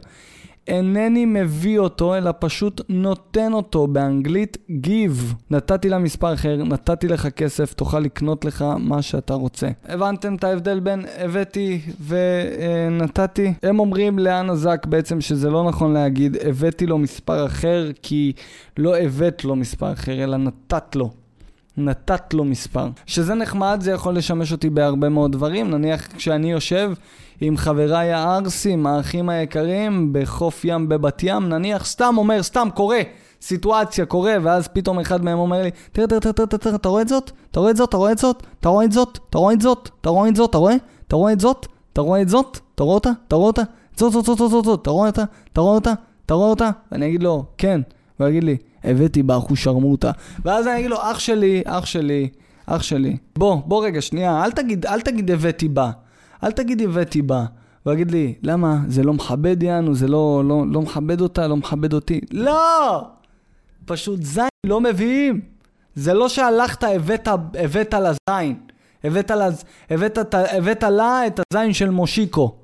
[0.68, 5.36] אינני מביא אותו, אלא פשוט נותן אותו, באנגלית give.
[5.51, 9.68] נתתי לה מספר אחר, נתתי לך כסף, תוכל לקנות לך מה שאתה רוצה.
[9.86, 13.53] הבנתם את ההבדל בין הבאתי ונתתי?
[13.63, 18.34] הם אומרים לאן הזק בעצם שזה לא נכון להגיד הבאתי לו מספר אחר, כי
[18.78, 21.26] לא הבאת לו מספר אחר, אלא נתת לו.
[21.78, 22.88] נתת לו מספר.
[23.05, 25.71] שזה נחמד, זה יכול לשמש אותי בהרבה מאוד דברים.
[25.71, 26.91] נניח כשאני יושב
[27.41, 32.99] עם חבריי הערסים, האחים היקרים, בחוף ים בבת ים, נניח סתם אומר, סתם קורה.
[33.41, 37.07] סיטואציה קורה, ואז פתאום אחד מהם אומר לי, תראה, תראה, תראה, תראה, אתה רואה את
[37.07, 37.32] זאת?
[37.51, 37.89] אתה רואה את זאת?
[37.89, 38.41] אתה רואה את זאת?
[38.59, 39.19] אתה רואה את זאת?
[39.30, 39.89] אתה רואה את זאת?
[40.01, 40.49] אתה רואה את זאת?
[40.49, 40.75] אתה רואה?
[41.07, 41.67] אתה רואה את זאת?
[41.93, 42.59] אתה רואה את זאת?
[42.75, 43.09] אתה רואה אותה?
[43.28, 43.61] אתה רואה אותה?
[43.95, 45.23] זאת, זאת, זאת, זאת, זאת, אתה רואה אותה?
[45.53, 45.93] אתה רואה אותה?
[46.25, 46.69] אתה רואה אותה?
[46.91, 47.82] ואני אגיד לו, כן.
[48.19, 48.57] והוא יגיד לי,
[48.88, 50.11] הבאתי באחו שרמוטה.
[50.45, 52.29] ואז אני אגיד לו, אח שלי, אח שלי,
[52.65, 53.17] אח שלי.
[53.38, 55.91] בוא, בוא רגע, שנייה, אל תגיד, אל תגיד הבאתי בה.
[56.43, 57.45] אל תגיד הבאתי בה.
[57.83, 58.77] הוא יגיד לי, למה?
[58.88, 62.21] זה לא מכבד יענו, זה לא, לא, לא מכבד אותה, לא מכבד אותי.
[62.31, 63.03] לא!
[63.85, 65.41] פשוט זין לא מביאים.
[65.95, 68.55] זה לא שהלכת, הבאת, הבאת לה זין.
[69.03, 69.47] הבאת, לה,
[69.89, 72.55] הבאת, הבאת לה את הזין של מושיקו.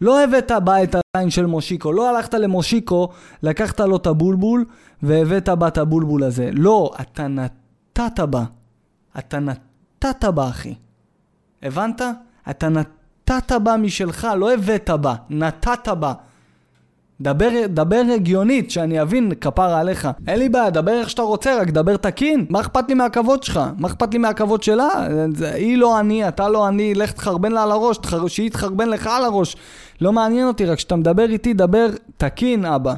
[0.00, 1.92] לא הבאת בה את הזין של מושיקו.
[1.92, 3.08] לא הלכת למושיקו,
[3.42, 4.64] לקחת לו את הבולבול
[5.02, 6.50] והבאת בה את הבולבול הזה.
[6.52, 8.44] לא, אתה נתת בה.
[9.18, 10.74] אתה נתת בה, אחי.
[11.62, 12.02] הבנת?
[12.50, 16.12] אתה נתת בה משלך, לא הבאת בה, נתת בה.
[17.20, 20.08] דבר, דבר הגיונית, שאני אבין, כפרה עליך.
[20.26, 22.46] אין לי בעיה, דבר איך שאתה רוצה, רק דבר תקין.
[22.50, 23.60] מה אכפת לי מהכבוד שלך?
[23.78, 24.88] מה אכפת לי מהכבוד שלה?
[25.54, 29.24] היא לא אני, אתה לא אני, לך תחרבן לה על הראש, שהיא תחרבן לך על
[29.24, 29.56] הראש.
[30.00, 31.86] לא מעניין אותי, רק כשאתה מדבר איתי, דבר
[32.16, 32.94] תקין, אבא.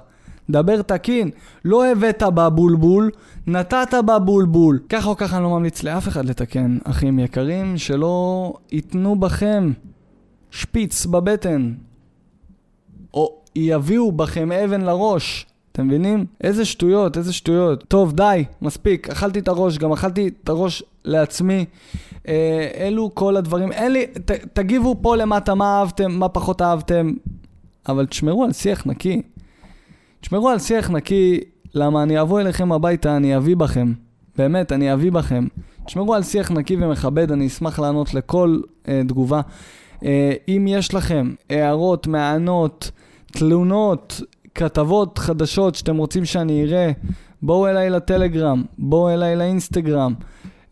[0.51, 1.30] דבר תקין.
[1.64, 3.11] לא הבאת בבולבול,
[3.47, 4.80] נתת בבולבול.
[4.88, 9.72] ככה או ככה אני לא ממליץ לאף אחד לתקן, אחים יקרים, שלא ייתנו בכם
[10.51, 11.72] שפיץ בבטן.
[13.14, 15.47] או יביאו בכם אבן לראש.
[15.72, 16.26] אתם מבינים?
[16.40, 17.84] איזה שטויות, איזה שטויות.
[17.88, 19.09] טוב, די, מספיק.
[19.09, 21.64] אכלתי את הראש, גם אכלתי את הראש לעצמי.
[22.28, 23.72] אה, אלו כל הדברים.
[23.72, 27.12] אין לי, ת, תגיבו פה למטה מה אהבתם, מה פחות אהבתם,
[27.88, 29.22] אבל תשמרו על שיח נקי.
[30.22, 31.40] תשמרו על שיח נקי,
[31.74, 33.92] למה אני אבוא אליכם הביתה, אני אביא בכם.
[34.38, 35.46] באמת, אני אביא בכם.
[35.84, 39.40] תשמרו על שיח נקי ומכבד, אני אשמח לענות לכל אה, תגובה.
[40.04, 42.90] אה, אם יש לכם הערות, מענות,
[43.26, 44.20] תלונות,
[44.54, 46.90] כתבות חדשות שאתם רוצים שאני אראה,
[47.42, 50.14] בואו אליי לטלגרם, בואו אליי לאינסטגרם.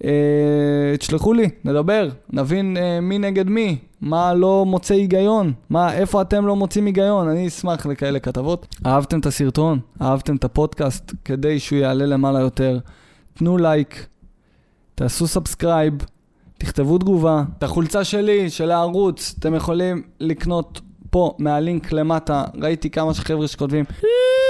[0.04, 6.22] אה, תשלחו לי, נדבר, נבין אה, מי נגד מי, מה לא מוצא היגיון, מה, איפה
[6.22, 8.76] אתם לא מוצאים היגיון, אני אשמח לכאלה כתבות.
[8.86, 12.78] אהבתם את הסרטון, אהבתם את הפודקאסט, כדי שהוא יעלה למעלה יותר,
[13.34, 14.06] תנו לייק,
[14.94, 15.94] תעשו subscribe,
[16.58, 17.44] תכתבו תגובה.
[17.58, 20.80] את החולצה שלי, של הערוץ, אתם יכולים לקנות
[21.10, 24.49] פה, מהלינק למטה, ראיתי כמה חבר'ה שכותבים, "אה,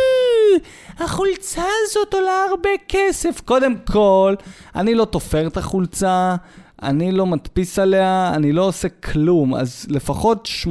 [0.98, 3.40] החולצה הזאת עולה הרבה כסף.
[3.44, 4.34] קודם כל,
[4.74, 6.36] אני לא תופר את החולצה,
[6.82, 9.54] אני לא מדפיס עליה, אני לא עושה כלום.
[9.54, 10.68] אז לפחות 80%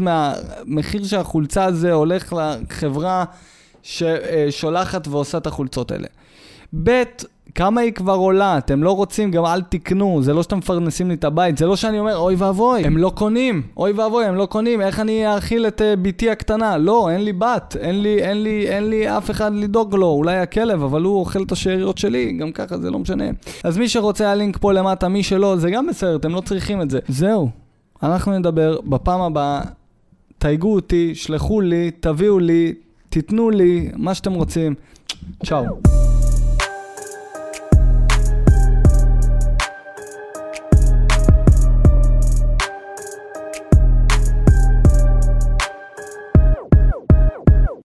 [0.00, 3.24] מהמחיר של החולצה הזה הולך לחברה
[3.82, 6.06] ששולחת ועושה את החולצות האלה.
[6.82, 7.02] ב',
[7.54, 8.58] כמה היא כבר עולה?
[8.58, 10.22] אתם לא רוצים, גם אל תקנו.
[10.22, 13.12] זה לא שאתם מפרנסים לי את הבית, זה לא שאני אומר, אוי ואבוי, הם לא
[13.14, 13.62] קונים.
[13.76, 14.80] אוי ואבוי, הם לא קונים.
[14.80, 16.78] איך אני אאכיל את uh, בתי הקטנה?
[16.78, 20.06] לא, אין לי בת, אין לי, אין לי, אין לי אף אחד לדאוג לו.
[20.06, 23.24] אולי הכלב, אבל הוא אוכל את השאריות שלי, גם ככה זה לא משנה.
[23.64, 26.90] אז מי שרוצה, הלינק פה למטה, מי שלא, זה גם בסדר, אתם לא צריכים את
[26.90, 26.98] זה.
[27.08, 27.50] זהו,
[28.02, 29.60] אנחנו נדבר בפעם הבאה.
[30.38, 32.74] תייגו אותי, שלחו לי, תביאו לי,
[33.08, 34.74] תיתנו לי, מה שאתם רוצים.
[35.44, 36.13] צ'או.